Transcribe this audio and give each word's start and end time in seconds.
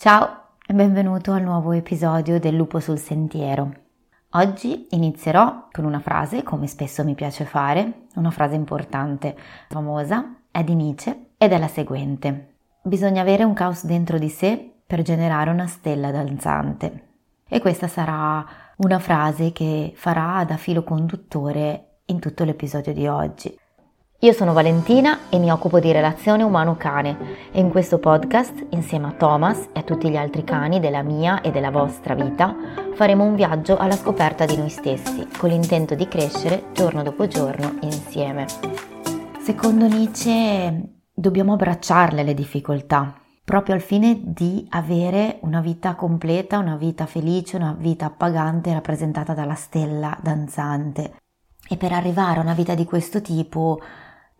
Ciao 0.00 0.54
e 0.66 0.72
benvenuto 0.72 1.32
al 1.32 1.42
nuovo 1.42 1.72
episodio 1.72 2.40
del 2.40 2.56
Lupo 2.56 2.80
sul 2.80 2.96
Sentiero. 2.96 3.70
Oggi 4.30 4.86
inizierò 4.92 5.68
con 5.70 5.84
una 5.84 6.00
frase, 6.00 6.42
come 6.42 6.68
spesso 6.68 7.04
mi 7.04 7.14
piace 7.14 7.44
fare, 7.44 8.06
una 8.14 8.30
frase 8.30 8.54
importante, 8.54 9.36
famosa, 9.68 10.36
è 10.50 10.64
di 10.64 10.74
Nietzsche 10.74 11.32
ed 11.36 11.52
è 11.52 11.58
la 11.58 11.68
seguente. 11.68 12.54
Bisogna 12.82 13.20
avere 13.20 13.44
un 13.44 13.52
caos 13.52 13.84
dentro 13.84 14.16
di 14.16 14.30
sé 14.30 14.72
per 14.86 15.02
generare 15.02 15.50
una 15.50 15.66
stella 15.66 16.10
danzante. 16.10 17.08
E 17.46 17.60
questa 17.60 17.86
sarà 17.86 18.42
una 18.76 19.00
frase 19.00 19.52
che 19.52 19.92
farà 19.94 20.42
da 20.46 20.56
filo 20.56 20.82
conduttore 20.82 21.98
in 22.06 22.20
tutto 22.20 22.44
l'episodio 22.44 22.94
di 22.94 23.06
oggi. 23.06 23.59
Io 24.22 24.34
sono 24.34 24.52
Valentina 24.52 25.30
e 25.30 25.38
mi 25.38 25.50
occupo 25.50 25.80
di 25.80 25.92
relazione 25.92 26.42
umano-cane 26.42 27.16
e 27.52 27.58
in 27.58 27.70
questo 27.70 27.98
podcast, 27.98 28.66
insieme 28.68 29.06
a 29.06 29.12
Thomas 29.12 29.70
e 29.72 29.78
a 29.78 29.82
tutti 29.82 30.10
gli 30.10 30.16
altri 30.16 30.44
cani 30.44 30.78
della 30.78 31.00
mia 31.00 31.40
e 31.40 31.50
della 31.50 31.70
vostra 31.70 32.12
vita, 32.12 32.54
faremo 32.92 33.24
un 33.24 33.34
viaggio 33.34 33.78
alla 33.78 33.96
scoperta 33.96 34.44
di 34.44 34.58
noi 34.58 34.68
stessi, 34.68 35.26
con 35.38 35.48
l'intento 35.48 35.94
di 35.94 36.06
crescere 36.06 36.64
giorno 36.74 37.02
dopo 37.02 37.26
giorno 37.28 37.78
insieme. 37.80 38.44
Secondo 39.40 39.86
Nietzsche 39.86 40.98
dobbiamo 41.14 41.54
abbracciarle 41.54 42.22
le 42.22 42.34
difficoltà, 42.34 43.18
proprio 43.42 43.74
al 43.74 43.80
fine 43.80 44.20
di 44.22 44.66
avere 44.68 45.38
una 45.44 45.62
vita 45.62 45.94
completa, 45.94 46.58
una 46.58 46.76
vita 46.76 47.06
felice, 47.06 47.56
una 47.56 47.74
vita 47.74 48.04
appagante 48.04 48.70
rappresentata 48.70 49.32
dalla 49.32 49.54
stella 49.54 50.14
danzante. 50.20 51.14
E 51.66 51.76
per 51.76 51.92
arrivare 51.92 52.40
a 52.40 52.42
una 52.42 52.54
vita 52.54 52.74
di 52.74 52.84
questo 52.84 53.22
tipo 53.22 53.78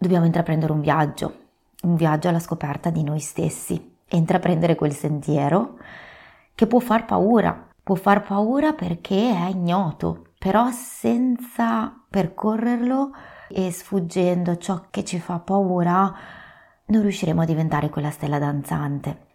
dobbiamo 0.01 0.25
intraprendere 0.25 0.73
un 0.73 0.81
viaggio, 0.81 1.35
un 1.83 1.95
viaggio 1.95 2.29
alla 2.29 2.39
scoperta 2.39 2.89
di 2.89 3.05
noi 3.05 3.21
stessi 3.21 3.97
e 4.09 4.17
intraprendere 4.17 4.75
quel 4.75 4.95
sentiero 4.95 5.77
che 6.55 6.67
può 6.67 6.81
far 6.81 7.05
paura, 7.05 7.69
può 7.83 7.97
far 7.97 8.23
paura 8.23 8.73
perché 8.73 9.31
è 9.31 9.48
ignoto, 9.51 10.29
però 10.39 10.70
senza 10.70 11.95
percorrerlo 12.09 13.11
e 13.51 13.70
sfuggendo 13.70 14.57
ciò 14.57 14.87
che 14.89 15.05
ci 15.05 15.19
fa 15.19 15.39
paura 15.39 16.14
non 16.87 17.03
riusciremo 17.03 17.42
a 17.42 17.47
diventare 17.47 17.91
quella 17.91 18.11
stella 18.11 18.39
danzante. 18.39 19.27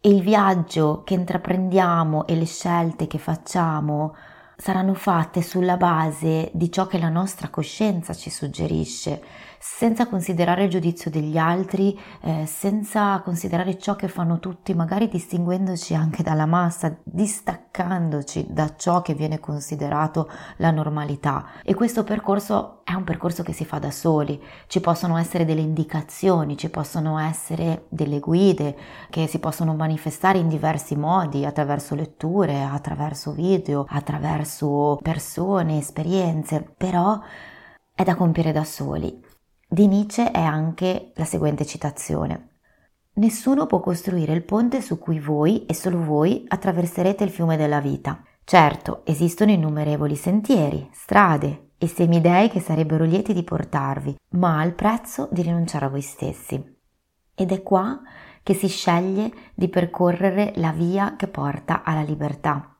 E 0.00 0.08
il 0.08 0.20
viaggio 0.20 1.02
che 1.04 1.14
intraprendiamo 1.14 2.26
e 2.26 2.34
le 2.34 2.46
scelte 2.46 3.06
che 3.06 3.18
facciamo 3.18 4.16
saranno 4.56 4.94
fatte 4.94 5.42
sulla 5.42 5.76
base 5.76 6.50
di 6.54 6.70
ciò 6.70 6.86
che 6.86 6.98
la 6.98 7.08
nostra 7.08 7.48
coscienza 7.48 8.14
ci 8.14 8.30
suggerisce, 8.30 9.20
senza 9.64 10.08
considerare 10.08 10.64
il 10.64 10.70
giudizio 10.70 11.08
degli 11.08 11.38
altri, 11.38 11.96
eh, 12.22 12.46
senza 12.46 13.20
considerare 13.20 13.78
ciò 13.78 13.94
che 13.94 14.08
fanno 14.08 14.40
tutti, 14.40 14.74
magari 14.74 15.06
distinguendoci 15.06 15.94
anche 15.94 16.24
dalla 16.24 16.46
massa, 16.46 16.96
distaccandoci 17.04 18.48
da 18.50 18.74
ciò 18.74 19.02
che 19.02 19.14
viene 19.14 19.38
considerato 19.38 20.28
la 20.56 20.72
normalità. 20.72 21.46
E 21.62 21.74
questo 21.74 22.02
percorso 22.02 22.80
è 22.82 22.92
un 22.94 23.04
percorso 23.04 23.44
che 23.44 23.52
si 23.52 23.64
fa 23.64 23.78
da 23.78 23.92
soli, 23.92 24.42
ci 24.66 24.80
possono 24.80 25.16
essere 25.16 25.44
delle 25.44 25.60
indicazioni, 25.60 26.56
ci 26.56 26.68
possono 26.68 27.20
essere 27.20 27.86
delle 27.88 28.18
guide 28.18 28.76
che 29.10 29.28
si 29.28 29.38
possono 29.38 29.76
manifestare 29.76 30.38
in 30.38 30.48
diversi 30.48 30.96
modi, 30.96 31.44
attraverso 31.44 31.94
letture, 31.94 32.64
attraverso 32.64 33.30
video, 33.30 33.86
attraverso 33.88 34.98
persone, 35.00 35.78
esperienze, 35.78 36.74
però 36.76 37.20
è 37.94 38.02
da 38.02 38.16
compiere 38.16 38.50
da 38.50 38.64
soli 38.64 39.30
di 39.72 39.86
Nietzsche 39.86 40.30
è 40.30 40.38
anche 40.38 41.12
la 41.14 41.24
seguente 41.24 41.64
citazione. 41.64 42.56
Nessuno 43.14 43.64
può 43.64 43.80
costruire 43.80 44.34
il 44.34 44.42
ponte 44.42 44.82
su 44.82 44.98
cui 44.98 45.18
voi 45.18 45.64
e 45.64 45.72
solo 45.72 46.04
voi 46.04 46.44
attraverserete 46.46 47.24
il 47.24 47.30
fiume 47.30 47.56
della 47.56 47.80
vita. 47.80 48.22
Certo, 48.44 49.00
esistono 49.06 49.50
innumerevoli 49.50 50.14
sentieri, 50.14 50.90
strade 50.92 51.70
e 51.78 51.86
semidei 51.86 52.50
che 52.50 52.60
sarebbero 52.60 53.04
lieti 53.04 53.32
di 53.32 53.44
portarvi, 53.44 54.14
ma 54.32 54.60
al 54.60 54.74
prezzo 54.74 55.30
di 55.32 55.40
rinunciare 55.40 55.86
a 55.86 55.88
voi 55.88 56.02
stessi. 56.02 56.62
Ed 57.34 57.50
è 57.50 57.62
qua 57.62 57.98
che 58.42 58.52
si 58.52 58.68
sceglie 58.68 59.32
di 59.54 59.70
percorrere 59.70 60.52
la 60.56 60.72
via 60.72 61.16
che 61.16 61.28
porta 61.28 61.82
alla 61.82 62.02
libertà. 62.02 62.71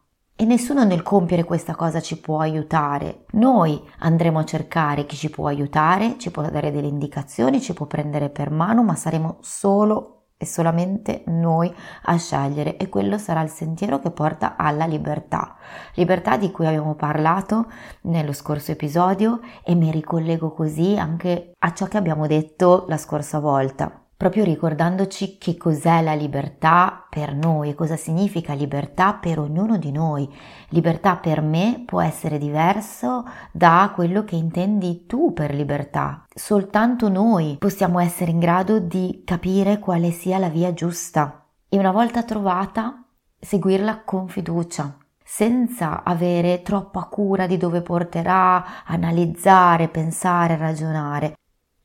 E 0.42 0.44
nessuno 0.44 0.82
nel 0.82 1.04
compiere 1.04 1.44
questa 1.44 1.76
cosa 1.76 2.00
ci 2.00 2.19
può 2.19 2.41
aiutare. 2.41 3.26
Noi 3.34 3.80
andremo 4.00 4.41
a 4.41 4.44
cercare 4.44 5.06
chi 5.06 5.14
ci 5.14 5.30
può 5.30 5.47
aiutare, 5.47 6.19
ci 6.19 6.32
può 6.32 6.42
dare 6.42 6.72
delle 6.72 6.88
indicazioni, 6.88 7.60
ci 7.60 7.75
può 7.75 7.86
prendere 7.86 8.28
per 8.28 8.50
mano, 8.50 8.82
ma 8.82 8.97
saremo 8.97 9.36
solo 9.38 10.31
e 10.36 10.44
solamente 10.44 11.22
noi 11.26 11.72
a 12.06 12.16
scegliere 12.16 12.76
e 12.76 12.88
quello 12.88 13.19
sarà 13.19 13.41
il 13.42 13.50
sentiero 13.50 14.00
che 14.00 14.10
porta 14.10 14.56
alla 14.56 14.84
libertà. 14.84 15.54
Libertà 15.94 16.36
di 16.36 16.50
cui 16.50 16.66
abbiamo 16.66 16.97
parlato 16.97 17.70
nello 18.00 18.32
scorso 18.32 18.72
episodio 18.72 19.38
e 19.62 19.76
mi 19.76 19.92
ricollego 19.92 20.50
così 20.50 20.97
anche 20.98 21.52
a 21.56 21.72
ciò 21.72 21.86
che 21.86 21.98
abbiamo 21.98 22.26
detto 22.26 22.86
la 22.88 22.97
scorsa 22.97 23.38
volta 23.38 24.01
proprio 24.22 24.44
ricordandoci 24.44 25.36
che 25.36 25.56
cos'è 25.56 26.00
la 26.00 26.14
libertà 26.14 27.04
per 27.10 27.34
noi 27.34 27.70
e 27.70 27.74
cosa 27.74 27.96
significa 27.96 28.52
libertà 28.52 29.14
per 29.14 29.40
ognuno 29.40 29.78
di 29.78 29.90
noi. 29.90 30.32
Libertà 30.68 31.16
per 31.16 31.40
me 31.40 31.82
può 31.84 32.00
essere 32.00 32.38
diverso 32.38 33.24
da 33.50 33.90
quello 33.92 34.22
che 34.22 34.36
intendi 34.36 35.06
tu 35.06 35.32
per 35.32 35.52
libertà. 35.52 36.24
Soltanto 36.32 37.08
noi 37.08 37.56
possiamo 37.58 37.98
essere 37.98 38.30
in 38.30 38.38
grado 38.38 38.78
di 38.78 39.22
capire 39.26 39.80
quale 39.80 40.12
sia 40.12 40.38
la 40.38 40.48
via 40.48 40.72
giusta 40.72 41.44
e 41.68 41.76
una 41.76 41.90
volta 41.90 42.22
trovata 42.22 43.02
seguirla 43.40 44.02
con 44.04 44.28
fiducia, 44.28 44.98
senza 45.24 46.04
avere 46.04 46.62
troppa 46.62 47.08
cura 47.10 47.48
di 47.48 47.56
dove 47.56 47.82
porterà, 47.82 48.84
analizzare, 48.84 49.88
pensare, 49.88 50.56
ragionare. 50.56 51.34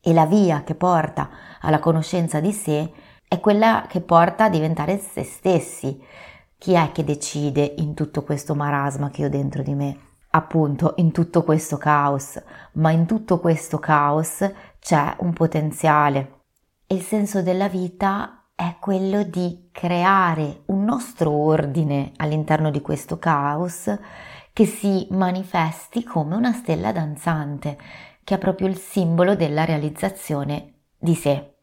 E 0.00 0.12
la 0.12 0.26
via 0.26 0.62
che 0.62 0.74
porta 0.74 1.28
alla 1.60 1.78
conoscenza 1.78 2.40
di 2.40 2.52
sé 2.52 2.90
è 3.26 3.40
quella 3.40 3.84
che 3.88 4.00
porta 4.00 4.44
a 4.44 4.48
diventare 4.48 4.98
se 4.98 5.22
stessi. 5.22 6.00
Chi 6.56 6.72
è 6.72 6.90
che 6.92 7.04
decide 7.04 7.74
in 7.78 7.94
tutto 7.94 8.22
questo 8.22 8.54
marasma 8.54 9.10
che 9.10 9.24
ho 9.24 9.28
dentro 9.28 9.62
di 9.62 9.74
me? 9.74 9.98
Appunto, 10.30 10.94
in 10.96 11.12
tutto 11.12 11.42
questo 11.42 11.76
caos, 11.76 12.42
ma 12.72 12.90
in 12.90 13.06
tutto 13.06 13.38
questo 13.38 13.78
caos 13.78 14.50
c'è 14.78 15.16
un 15.18 15.32
potenziale. 15.32 16.40
E 16.86 16.94
il 16.94 17.02
senso 17.02 17.42
della 17.42 17.68
vita 17.68 18.44
è 18.54 18.76
quello 18.80 19.22
di 19.22 19.68
creare 19.70 20.62
un 20.66 20.84
nostro 20.84 21.30
ordine 21.30 22.12
all'interno 22.16 22.70
di 22.70 22.80
questo 22.80 23.18
caos 23.18 23.96
che 24.52 24.66
si 24.66 25.06
manifesti 25.10 26.02
come 26.02 26.34
una 26.34 26.52
stella 26.52 26.90
danzante, 26.90 27.78
che 28.28 28.34
è 28.34 28.38
proprio 28.38 28.68
il 28.68 28.76
simbolo 28.76 29.36
della 29.36 29.64
realizzazione 29.64 30.80
di 30.98 31.14
sé. 31.14 31.54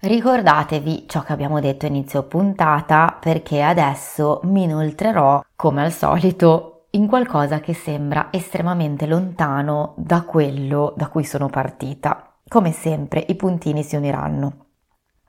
Ricordatevi 0.00 1.04
ciò 1.06 1.22
che 1.22 1.32
abbiamo 1.32 1.60
detto 1.60 1.86
inizio 1.86 2.24
puntata 2.24 3.16
perché 3.20 3.62
adesso 3.62 4.40
mi 4.42 4.64
inoltrerò, 4.64 5.44
come 5.54 5.84
al 5.84 5.92
solito, 5.92 6.88
in 6.90 7.06
qualcosa 7.06 7.60
che 7.60 7.74
sembra 7.74 8.30
estremamente 8.32 9.06
lontano 9.06 9.94
da 9.98 10.22
quello 10.22 10.92
da 10.96 11.06
cui 11.06 11.22
sono 11.22 11.48
partita. 11.48 12.38
Come 12.48 12.72
sempre 12.72 13.24
i 13.28 13.36
puntini 13.36 13.84
si 13.84 13.94
uniranno. 13.94 14.66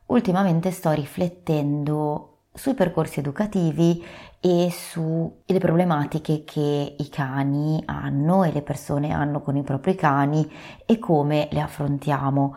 Ultimamente 0.07 0.72
sto 0.72 0.89
riflettendo 0.94 2.37
sui 2.57 2.73
percorsi 2.73 3.19
educativi 3.19 4.03
e 4.40 4.69
sulle 4.72 5.59
problematiche 5.59 6.44
che 6.44 6.95
i 6.97 7.09
cani 7.09 7.81
hanno 7.85 8.44
e 8.44 8.51
le 8.51 8.62
persone 8.62 9.12
hanno 9.12 9.41
con 9.41 9.56
i 9.56 9.63
propri 9.63 9.95
cani 9.95 10.50
e 10.85 11.00
come 11.00 11.47
le 11.51 11.62
affrontiamo. 11.62 12.56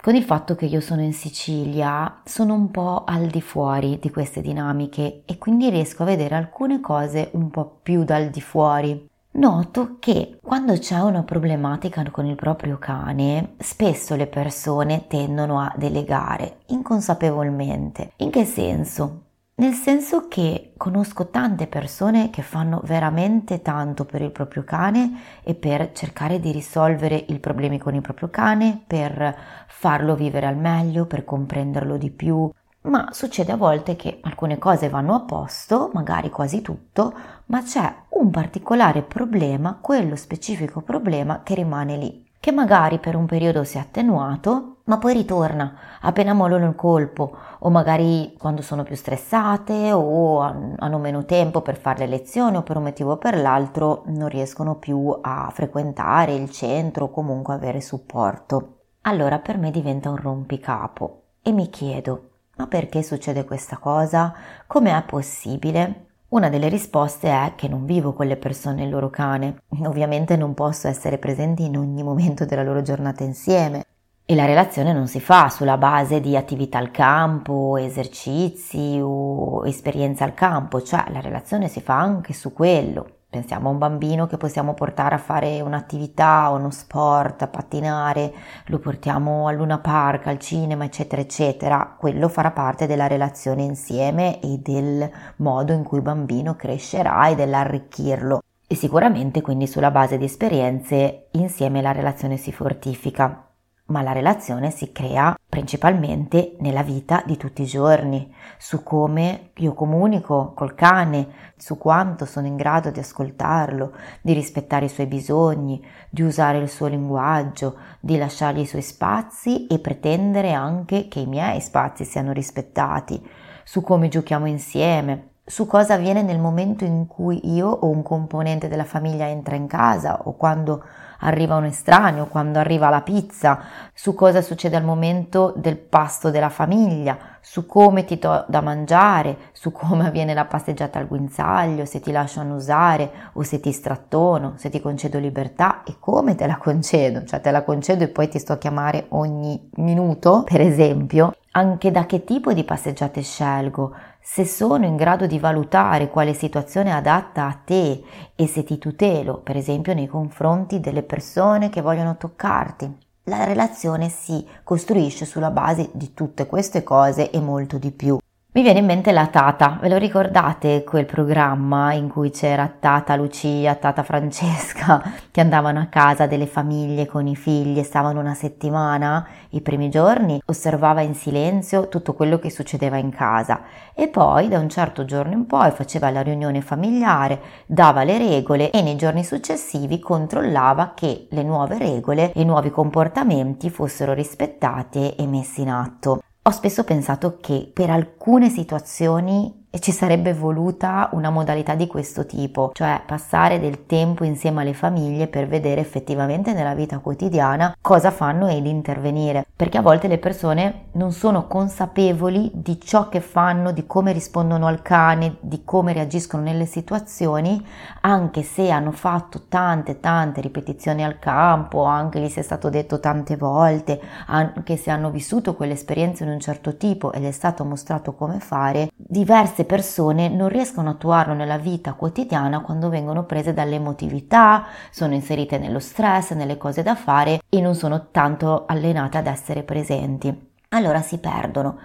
Con 0.00 0.16
il 0.16 0.24
fatto 0.24 0.56
che 0.56 0.66
io 0.66 0.80
sono 0.80 1.00
in 1.02 1.12
Sicilia, 1.12 2.22
sono 2.24 2.54
un 2.54 2.72
po' 2.72 3.04
al 3.06 3.28
di 3.28 3.40
fuori 3.40 4.00
di 4.00 4.10
queste 4.10 4.40
dinamiche 4.40 5.22
e 5.24 5.38
quindi 5.38 5.70
riesco 5.70 6.02
a 6.02 6.06
vedere 6.06 6.34
alcune 6.34 6.80
cose 6.80 7.30
un 7.34 7.50
po' 7.50 7.78
più 7.82 8.02
dal 8.02 8.28
di 8.28 8.40
fuori. 8.40 9.08
Noto 9.34 9.96
che 10.00 10.40
quando 10.42 10.76
c'è 10.76 10.98
una 10.98 11.22
problematica 11.22 12.02
con 12.10 12.26
il 12.26 12.34
proprio 12.34 12.78
cane, 12.78 13.54
spesso 13.58 14.16
le 14.16 14.26
persone 14.26 15.06
tendono 15.06 15.60
a 15.60 15.72
delegare 15.76 16.58
inconsapevolmente. 16.66 18.12
In 18.16 18.30
che 18.30 18.44
senso? 18.44 19.21
Nel 19.54 19.74
senso 19.74 20.28
che 20.28 20.72
conosco 20.76 21.28
tante 21.28 21.66
persone 21.66 22.30
che 22.30 22.42
fanno 22.42 22.80
veramente 22.84 23.62
tanto 23.62 24.04
per 24.04 24.22
il 24.22 24.32
proprio 24.32 24.64
cane 24.64 25.20
e 25.42 25.54
per 25.54 25.92
cercare 25.92 26.40
di 26.40 26.50
risolvere 26.50 27.24
i 27.28 27.38
problemi 27.38 27.78
con 27.78 27.94
il 27.94 28.00
proprio 28.00 28.28
cane, 28.28 28.82
per 28.86 29.36
farlo 29.68 30.16
vivere 30.16 30.46
al 30.46 30.56
meglio, 30.56 31.06
per 31.06 31.24
comprenderlo 31.24 31.96
di 31.96 32.10
più. 32.10 32.50
Ma 32.82 33.08
succede 33.12 33.52
a 33.52 33.56
volte 33.56 33.94
che 33.94 34.18
alcune 34.22 34.58
cose 34.58 34.88
vanno 34.88 35.14
a 35.14 35.20
posto, 35.20 35.90
magari 35.92 36.30
quasi 36.30 36.62
tutto, 36.62 37.14
ma 37.46 37.62
c'è 37.62 37.94
un 38.10 38.30
particolare 38.30 39.02
problema, 39.02 39.78
quello 39.80 40.16
specifico 40.16 40.80
problema 40.80 41.42
che 41.42 41.54
rimane 41.54 41.96
lì. 41.96 42.31
Che 42.42 42.50
magari 42.50 42.98
per 42.98 43.14
un 43.14 43.26
periodo 43.26 43.62
si 43.62 43.76
è 43.76 43.80
attenuato, 43.80 44.78
ma 44.86 44.98
poi 44.98 45.12
ritorna 45.12 45.76
appena 46.00 46.32
mollano 46.32 46.66
il 46.66 46.74
colpo 46.74 47.36
o 47.60 47.70
magari 47.70 48.34
quando 48.36 48.62
sono 48.62 48.82
più 48.82 48.96
stressate 48.96 49.92
o 49.92 50.40
hanno 50.40 50.98
meno 50.98 51.24
tempo 51.24 51.60
per 51.60 51.76
fare 51.76 52.00
le 52.00 52.08
lezioni 52.08 52.56
o 52.56 52.64
per 52.64 52.78
un 52.78 52.82
motivo 52.82 53.12
o 53.12 53.16
per 53.16 53.38
l'altro 53.38 54.02
non 54.06 54.26
riescono 54.26 54.74
più 54.74 55.16
a 55.20 55.50
frequentare 55.54 56.34
il 56.34 56.50
centro 56.50 57.04
o 57.04 57.10
comunque 57.10 57.54
avere 57.54 57.80
supporto. 57.80 58.78
Allora 59.02 59.38
per 59.38 59.56
me 59.56 59.70
diventa 59.70 60.10
un 60.10 60.16
rompicapo 60.16 61.22
e 61.42 61.52
mi 61.52 61.70
chiedo, 61.70 62.30
ma 62.56 62.66
perché 62.66 63.04
succede 63.04 63.44
questa 63.44 63.76
cosa? 63.76 64.34
Come 64.66 64.90
è 64.90 65.02
possibile? 65.04 66.06
Una 66.32 66.48
delle 66.48 66.70
risposte 66.70 67.28
è 67.28 67.52
che 67.56 67.68
non 67.68 67.84
vivo 67.84 68.14
con 68.14 68.26
le 68.26 68.38
persone 68.38 68.80
e 68.80 68.84
il 68.86 68.90
loro 68.90 69.10
cane. 69.10 69.64
Ovviamente 69.84 70.34
non 70.34 70.54
posso 70.54 70.88
essere 70.88 71.18
presente 71.18 71.60
in 71.60 71.76
ogni 71.76 72.02
momento 72.02 72.46
della 72.46 72.62
loro 72.62 72.80
giornata 72.80 73.22
insieme. 73.22 73.84
E 74.24 74.34
la 74.34 74.46
relazione 74.46 74.94
non 74.94 75.08
si 75.08 75.20
fa 75.20 75.50
sulla 75.50 75.76
base 75.76 76.22
di 76.22 76.34
attività 76.34 76.78
al 76.78 76.90
campo, 76.90 77.76
esercizi 77.76 78.98
o 79.02 79.66
esperienza 79.66 80.24
al 80.24 80.32
campo, 80.32 80.80
cioè 80.80 81.04
la 81.10 81.20
relazione 81.20 81.68
si 81.68 81.82
fa 81.82 81.98
anche 81.98 82.32
su 82.32 82.54
quello. 82.54 83.21
Pensiamo 83.32 83.70
a 83.70 83.72
un 83.72 83.78
bambino 83.78 84.26
che 84.26 84.36
possiamo 84.36 84.74
portare 84.74 85.14
a 85.14 85.18
fare 85.18 85.62
un'attività, 85.62 86.50
uno 86.52 86.70
sport, 86.70 87.40
a 87.40 87.46
pattinare, 87.46 88.30
lo 88.66 88.78
portiamo 88.78 89.46
al 89.46 89.56
Luna 89.56 89.78
Park, 89.78 90.26
al 90.26 90.38
cinema, 90.38 90.84
eccetera, 90.84 91.22
eccetera. 91.22 91.96
Quello 91.98 92.28
farà 92.28 92.50
parte 92.50 92.86
della 92.86 93.06
relazione 93.06 93.62
insieme 93.62 94.38
e 94.42 94.58
del 94.58 95.10
modo 95.36 95.72
in 95.72 95.82
cui 95.82 95.96
il 95.96 96.04
bambino 96.04 96.56
crescerà 96.56 97.26
e 97.28 97.34
dell'arricchirlo. 97.34 98.42
E 98.66 98.74
sicuramente 98.74 99.40
quindi 99.40 99.66
sulla 99.66 99.90
base 99.90 100.18
di 100.18 100.26
esperienze 100.26 101.28
insieme 101.30 101.80
la 101.80 101.92
relazione 101.92 102.36
si 102.36 102.52
fortifica 102.52 103.51
ma 103.92 104.00
la 104.00 104.12
relazione 104.12 104.70
si 104.70 104.90
crea 104.90 105.38
principalmente 105.46 106.56
nella 106.60 106.82
vita 106.82 107.22
di 107.26 107.36
tutti 107.36 107.60
i 107.60 107.66
giorni, 107.66 108.34
su 108.56 108.82
come 108.82 109.50
io 109.56 109.74
comunico 109.74 110.52
col 110.54 110.74
cane, 110.74 111.28
su 111.56 111.76
quanto 111.76 112.24
sono 112.24 112.46
in 112.46 112.56
grado 112.56 112.90
di 112.90 113.00
ascoltarlo, 113.00 113.92
di 114.22 114.32
rispettare 114.32 114.86
i 114.86 114.88
suoi 114.88 115.06
bisogni, 115.06 115.84
di 116.08 116.22
usare 116.22 116.56
il 116.56 116.70
suo 116.70 116.86
linguaggio, 116.86 117.76
di 118.00 118.16
lasciargli 118.16 118.60
i 118.60 118.66
suoi 118.66 118.82
spazi 118.82 119.66
e 119.66 119.78
pretendere 119.78 120.52
anche 120.52 121.06
che 121.08 121.20
i 121.20 121.26
miei 121.26 121.60
spazi 121.60 122.04
siano 122.04 122.32
rispettati, 122.32 123.22
su 123.62 123.82
come 123.82 124.08
giochiamo 124.08 124.46
insieme, 124.46 125.31
su 125.44 125.66
cosa 125.66 125.94
avviene 125.94 126.22
nel 126.22 126.38
momento 126.38 126.84
in 126.84 127.06
cui 127.08 127.52
io 127.52 127.68
o 127.68 127.88
un 127.88 128.02
componente 128.02 128.68
della 128.68 128.84
famiglia 128.84 129.26
entra 129.26 129.56
in 129.56 129.66
casa 129.66 130.20
o 130.24 130.36
quando 130.36 130.84
arriva 131.24 131.56
un 131.56 131.64
estraneo, 131.64 132.26
quando 132.26 132.58
arriva 132.58 132.88
la 132.88 133.00
pizza, 133.00 133.60
su 133.92 134.14
cosa 134.14 134.40
succede 134.40 134.76
al 134.76 134.84
momento 134.84 135.52
del 135.56 135.78
pasto 135.78 136.30
della 136.30 136.48
famiglia, 136.48 137.18
su 137.40 137.66
come 137.66 138.04
ti 138.04 138.18
do 138.18 138.44
da 138.48 138.60
mangiare, 138.60 139.36
su 139.52 139.72
come 139.72 140.06
avviene 140.06 140.34
la 140.34 140.44
passeggiata 140.44 140.98
al 140.98 141.08
guinzaglio, 141.08 141.84
se 141.86 142.00
ti 142.00 142.12
lasciano 142.12 142.54
usare 142.54 143.10
o 143.34 143.42
se 143.42 143.60
ti 143.60 143.72
strattono, 143.72 144.54
se 144.56 144.68
ti 144.68 144.80
concedo 144.80 145.18
libertà 145.18 145.82
e 145.84 145.96
come 145.98 146.34
te 146.34 146.46
la 146.46 146.56
concedo, 146.56 147.24
cioè 147.24 147.40
te 147.40 147.50
la 147.50 147.62
concedo 147.62 148.04
e 148.04 148.08
poi 148.08 148.28
ti 148.28 148.38
sto 148.38 148.54
a 148.54 148.58
chiamare 148.58 149.06
ogni 149.10 149.70
minuto, 149.76 150.44
per 150.44 150.60
esempio, 150.60 151.34
anche 151.52 151.90
da 151.90 152.06
che 152.06 152.24
tipo 152.24 152.52
di 152.52 152.64
passeggiate 152.64 153.22
scelgo, 153.22 153.94
se 154.22 154.46
sono 154.46 154.86
in 154.86 154.94
grado 154.94 155.26
di 155.26 155.38
valutare 155.40 156.08
quale 156.08 156.32
situazione 156.32 156.90
è 156.90 156.92
adatta 156.92 157.46
a 157.46 157.58
te 157.64 158.02
e 158.36 158.46
se 158.46 158.62
ti 158.62 158.78
tutelo, 158.78 159.38
per 159.38 159.56
esempio 159.56 159.94
nei 159.94 160.06
confronti 160.06 160.78
delle 160.78 161.02
persone 161.02 161.70
che 161.70 161.80
vogliono 161.80 162.16
toccarti. 162.16 162.96
La 163.24 163.44
relazione 163.44 164.08
si 164.08 164.46
costruisce 164.62 165.24
sulla 165.24 165.50
base 165.50 165.90
di 165.92 166.14
tutte 166.14 166.46
queste 166.46 166.82
cose 166.82 167.30
e 167.30 167.40
molto 167.40 167.78
di 167.78 167.90
più. 167.90 168.18
Mi 168.54 168.60
viene 168.60 168.80
in 168.80 168.84
mente 168.84 169.12
la 169.12 169.28
Tata, 169.28 169.78
ve 169.80 169.88
lo 169.88 169.96
ricordate 169.96 170.84
quel 170.84 171.06
programma 171.06 171.94
in 171.94 172.10
cui 172.10 172.28
c'era 172.28 172.70
Tata 172.78 173.16
Lucia, 173.16 173.76
Tata 173.76 174.02
Francesca 174.02 175.02
che 175.32 175.40
andavano 175.40 175.80
a 175.80 175.86
casa 175.86 176.26
delle 176.26 176.46
famiglie 176.46 177.06
con 177.06 177.26
i 177.26 177.34
figli 177.34 177.78
e 177.78 177.82
stavano 177.82 178.20
una 178.20 178.34
settimana? 178.34 179.26
I 179.52 179.62
primi 179.62 179.88
giorni 179.88 180.38
osservava 180.44 181.00
in 181.00 181.14
silenzio 181.14 181.88
tutto 181.88 182.12
quello 182.12 182.38
che 182.38 182.50
succedeva 182.50 182.98
in 182.98 183.08
casa 183.08 183.62
e 183.94 184.08
poi 184.08 184.48
da 184.48 184.58
un 184.58 184.68
certo 184.68 185.06
giorno 185.06 185.32
in 185.32 185.46
poi 185.46 185.70
faceva 185.70 186.10
la 186.10 186.20
riunione 186.20 186.60
familiare, 186.60 187.40
dava 187.64 188.02
le 188.02 188.18
regole 188.18 188.70
e 188.70 188.82
nei 188.82 188.96
giorni 188.96 189.24
successivi 189.24 189.98
controllava 189.98 190.92
che 190.94 191.26
le 191.30 191.42
nuove 191.42 191.78
regole 191.78 192.34
e 192.34 192.42
i 192.42 192.44
nuovi 192.44 192.68
comportamenti 192.68 193.70
fossero 193.70 194.12
rispettati 194.12 195.14
e 195.14 195.26
messi 195.26 195.62
in 195.62 195.70
atto. 195.70 196.20
Ho 196.44 196.50
spesso 196.50 196.82
pensato 196.82 197.36
che 197.40 197.70
per 197.72 197.88
alcune 197.88 198.48
situazioni 198.50 199.61
e 199.74 199.80
ci 199.80 199.90
sarebbe 199.90 200.34
voluta 200.34 201.08
una 201.12 201.30
modalità 201.30 201.74
di 201.74 201.86
questo 201.86 202.26
tipo, 202.26 202.72
cioè 202.74 203.00
passare 203.06 203.58
del 203.58 203.86
tempo 203.86 204.22
insieme 204.22 204.60
alle 204.60 204.74
famiglie 204.74 205.28
per 205.28 205.48
vedere 205.48 205.80
effettivamente 205.80 206.52
nella 206.52 206.74
vita 206.74 206.98
quotidiana 206.98 207.74
cosa 207.80 208.10
fanno 208.10 208.48
ed 208.48 208.66
intervenire, 208.66 209.46
perché 209.56 209.78
a 209.78 209.82
volte 209.82 210.08
le 210.08 210.18
persone 210.18 210.88
non 210.92 211.12
sono 211.12 211.46
consapevoli 211.46 212.50
di 212.52 212.78
ciò 212.78 213.08
che 213.08 213.22
fanno, 213.22 213.72
di 213.72 213.86
come 213.86 214.12
rispondono 214.12 214.66
al 214.66 214.82
cane, 214.82 215.36
di 215.40 215.62
come 215.64 215.94
reagiscono 215.94 216.42
nelle 216.42 216.66
situazioni, 216.66 217.64
anche 218.02 218.42
se 218.42 218.68
hanno 218.68 218.92
fatto 218.92 219.44
tante 219.48 220.00
tante 220.00 220.42
ripetizioni 220.42 221.02
al 221.02 221.18
campo, 221.18 221.84
anche 221.84 222.20
gli 222.20 222.28
sia 222.28 222.42
stato 222.42 222.68
detto 222.68 223.00
tante 223.00 223.36
volte, 223.36 224.02
anche 224.26 224.76
se 224.76 224.90
hanno 224.90 225.10
vissuto 225.10 225.54
quell'esperienza 225.54 226.24
in 226.24 226.30
un 226.30 226.40
certo 226.40 226.76
tipo 226.76 227.10
ed 227.12 227.24
è 227.24 227.30
stato 227.30 227.64
mostrato 227.64 228.12
come 228.12 228.38
fare, 228.38 228.90
diverse 228.94 229.61
queste 229.62 229.64
persone 229.64 230.28
non 230.28 230.48
riescono 230.48 230.88
a 230.88 230.92
attuarlo 230.92 231.34
nella 231.34 231.58
vita 231.58 231.94
quotidiana 231.94 232.60
quando 232.60 232.88
vengono 232.88 233.24
prese 233.24 233.52
dall'emotività, 233.52 234.64
sono 234.90 235.14
inserite 235.14 235.58
nello 235.58 235.78
stress, 235.78 236.32
nelle 236.32 236.56
cose 236.56 236.82
da 236.82 236.94
fare 236.94 237.40
e 237.48 237.60
non 237.60 237.74
sono 237.74 238.08
tanto 238.10 238.64
allenate 238.66 239.18
ad 239.18 239.26
essere 239.26 239.62
presenti. 239.62 240.50
Allora 240.70 241.00
si 241.00 241.18
perdono. 241.18 241.78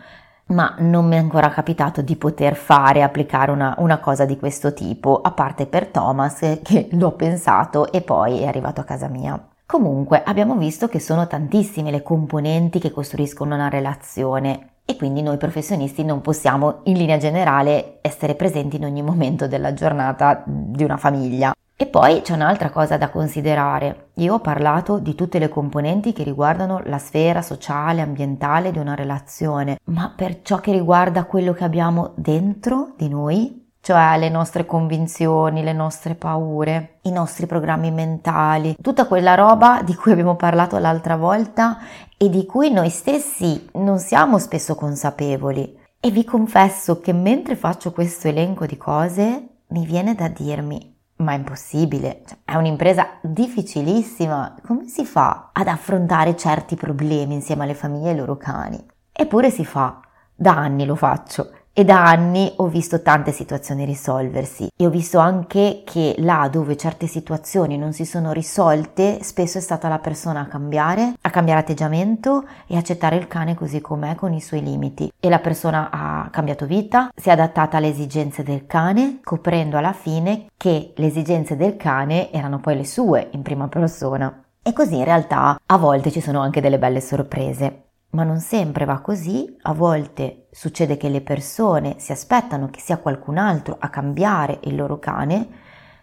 Ma 0.48 0.76
non 0.80 1.06
mi 1.08 1.16
è 1.16 1.20
ancora 1.20 1.50
capitato 1.50 2.02
di 2.02 2.16
poter 2.16 2.56
fare, 2.56 3.04
applicare 3.04 3.52
una, 3.52 3.76
una 3.80 4.00
cosa 4.00 4.24
di 4.24 4.38
questo 4.38 4.74
tipo, 4.74 5.20
a 5.22 5.32
parte 5.32 5.68
per 5.68 5.88
Thomas 5.88 6.60
che 6.64 6.88
l'ho 6.92 7.12
pensato 7.12 7.92
e 7.92 8.02
poi 8.02 8.40
è 8.40 8.48
arrivato 8.48 8.80
a 8.80 8.86
casa 8.86 9.10
mia. 9.10 9.40
Comunque 9.66 10.24
abbiamo 10.24 10.56
visto 10.56 10.88
che 10.88 11.02
sono 11.02 11.28
tantissime 11.28 11.92
le 11.92 12.02
componenti 12.02 12.80
che 12.80 12.92
costruiscono 12.92 13.56
una 13.56 13.68
relazione 13.68 14.77
e 14.90 14.96
quindi 14.96 15.22
noi 15.22 15.36
professionisti 15.36 16.06
non 16.06 16.22
possiamo 16.22 16.80
in 16.84 16.96
linea 16.96 17.18
generale 17.18 17.98
essere 18.00 18.36
presenti 18.36 18.78
in 18.78 18.86
ogni 18.86 19.02
momento 19.02 19.46
della 19.46 19.74
giornata 19.74 20.42
di 20.46 20.82
una 20.86 20.96
famiglia. 20.96 21.52
E 21.76 21.88
poi 21.88 22.22
c'è 22.22 22.34
un'altra 22.34 22.70
cosa 22.70 22.96
da 22.96 23.10
considerare. 23.10 24.12
Io 24.16 24.36
ho 24.36 24.40
parlato 24.40 24.98
di 24.98 25.14
tutte 25.14 25.40
le 25.40 25.50
componenti 25.50 26.14
che 26.14 26.24
riguardano 26.24 26.82
la 26.86 27.00
sfera 27.00 27.42
sociale, 27.42 28.02
ambientale 28.02 28.72
di 28.72 28.80
una 28.80 28.96
relazione, 28.96 29.78
ma 29.88 30.14
per 30.16 30.42
ciò 30.42 30.60
che 30.60 30.72
riguarda 30.72 31.26
quello 31.26 31.52
che 31.52 31.66
abbiamo 31.66 32.14
dentro 32.16 32.94
di 32.96 33.10
noi, 33.10 33.68
cioè 33.82 34.18
le 34.18 34.30
nostre 34.30 34.66
convinzioni, 34.66 35.64
le 35.64 35.72
nostre 35.72 36.16
paure, 36.16 36.98
i 37.04 37.12
nostri 37.12 37.46
programmi 37.46 37.92
mentali, 37.92 38.76
tutta 38.82 39.06
quella 39.06 39.36
roba 39.36 39.82
di 39.84 39.96
cui 39.96 40.12
abbiamo 40.14 40.36
parlato 40.36 40.78
l'altra 40.78 41.16
volta 41.16 41.78
e 42.18 42.30
di 42.30 42.46
cui 42.46 42.72
noi 42.72 42.90
stessi 42.90 43.70
non 43.74 44.00
siamo 44.00 44.40
spesso 44.40 44.76
consapevoli. 44.76 45.78
E 46.00 46.12
vi 46.12 46.24
confesso 46.24 47.00
che 47.00 47.14
mentre 47.14 47.56
faccio 47.56 47.92
questo 47.92 48.28
elenco 48.28 48.66
di 48.66 48.78
cose 48.78 49.48
mi 49.68 49.86
viene 49.86 50.16
da 50.16 50.28
dirmi 50.28 50.96
ma 51.18 51.32
è 51.32 51.36
impossibile, 51.36 52.22
cioè, 52.28 52.38
è 52.46 52.56
un'impresa 52.56 53.18
difficilissima, 53.22 54.56
come 54.64 54.88
si 54.88 55.06
fa 55.06 55.50
ad 55.52 55.68
affrontare 55.68 56.36
certi 56.36 56.76
problemi 56.76 57.34
insieme 57.34 57.64
alle 57.64 57.74
famiglie 57.74 58.08
e 58.08 58.12
ai 58.12 58.18
loro 58.18 58.38
cani? 58.38 58.84
Eppure 59.12 59.50
si 59.50 59.66
fa, 59.66 60.00
da 60.36 60.56
anni 60.56 60.86
lo 60.86 60.96
faccio 60.96 61.50
e 61.80 61.86
da 61.86 62.04
anni 62.04 62.52
ho 62.56 62.66
visto 62.66 63.04
tante 63.04 63.32
situazioni 63.32 63.86
risolversi 63.86 64.68
e 64.76 64.88
ho 64.88 64.90
visto 64.90 65.20
anche 65.20 65.84
che 65.86 66.16
là 66.18 66.50
dove 66.52 66.76
certe 66.76 67.06
situazioni 67.06 67.78
non 67.78 67.94
si 67.94 68.04
sono 68.04 68.32
risolte, 68.32 69.20
spesso 69.22 69.60
è 69.60 69.62
stata 69.62 69.88
la 69.88 70.00
persona 70.00 70.40
a 70.40 70.48
cambiare, 70.48 71.14
a 71.22 71.30
cambiare 71.30 71.60
atteggiamento 71.60 72.46
e 72.66 72.78
accettare 72.78 73.18
il 73.18 73.28
cane 73.28 73.54
così 73.54 73.80
com'è 73.80 74.16
con 74.16 74.34
i 74.34 74.42
suoi 74.42 74.64
limiti. 74.64 75.14
E 75.20 75.30
la 75.30 75.38
persona 75.38 75.92
ha 75.92 76.30
cambiato 76.32 76.66
vita, 76.66 77.12
si 77.16 77.30
è 77.30 77.34
adattata 77.34 77.78
alle 77.78 77.90
esigenze 77.90 78.42
del 78.42 78.66
cane, 78.66 79.20
scoprendo 79.22 79.78
alla 79.78 79.94
fine 79.94 80.48
che 80.58 80.94
le 80.96 81.06
esigenze 81.06 81.56
del 81.56 81.78
cane 81.78 82.32
erano 82.32 82.60
poi 82.60 82.76
le 82.76 82.86
sue 82.86 83.28
in 83.34 83.44
prima 83.44 83.68
persona. 83.68 84.46
E 84.64 84.74
così 84.74 84.96
in 84.98 85.04
realtà 85.04 85.60
a 85.64 85.78
volte 85.78 86.10
ci 86.10 86.22
sono 86.22 86.40
anche 86.40 86.60
delle 86.60 86.80
belle 86.80 87.02
sorprese. 87.02 87.84
Ma 88.12 88.24
non 88.24 88.40
sempre 88.40 88.86
va 88.86 89.00
così, 89.00 89.56
a 89.64 89.74
volte 89.74 90.48
succede 90.52 90.98
che 90.98 91.10
le 91.10 91.22
persone 91.22 91.96
si 92.00 92.12
aspettano 92.12 92.70
che 92.70 92.80
sia 92.80 92.98
qualcun 92.98 93.38
altro 93.38 93.76
a 93.80 93.90
cambiare 93.90 94.60
il 94.64 94.76
loro 94.76 94.98
cane 94.98 95.48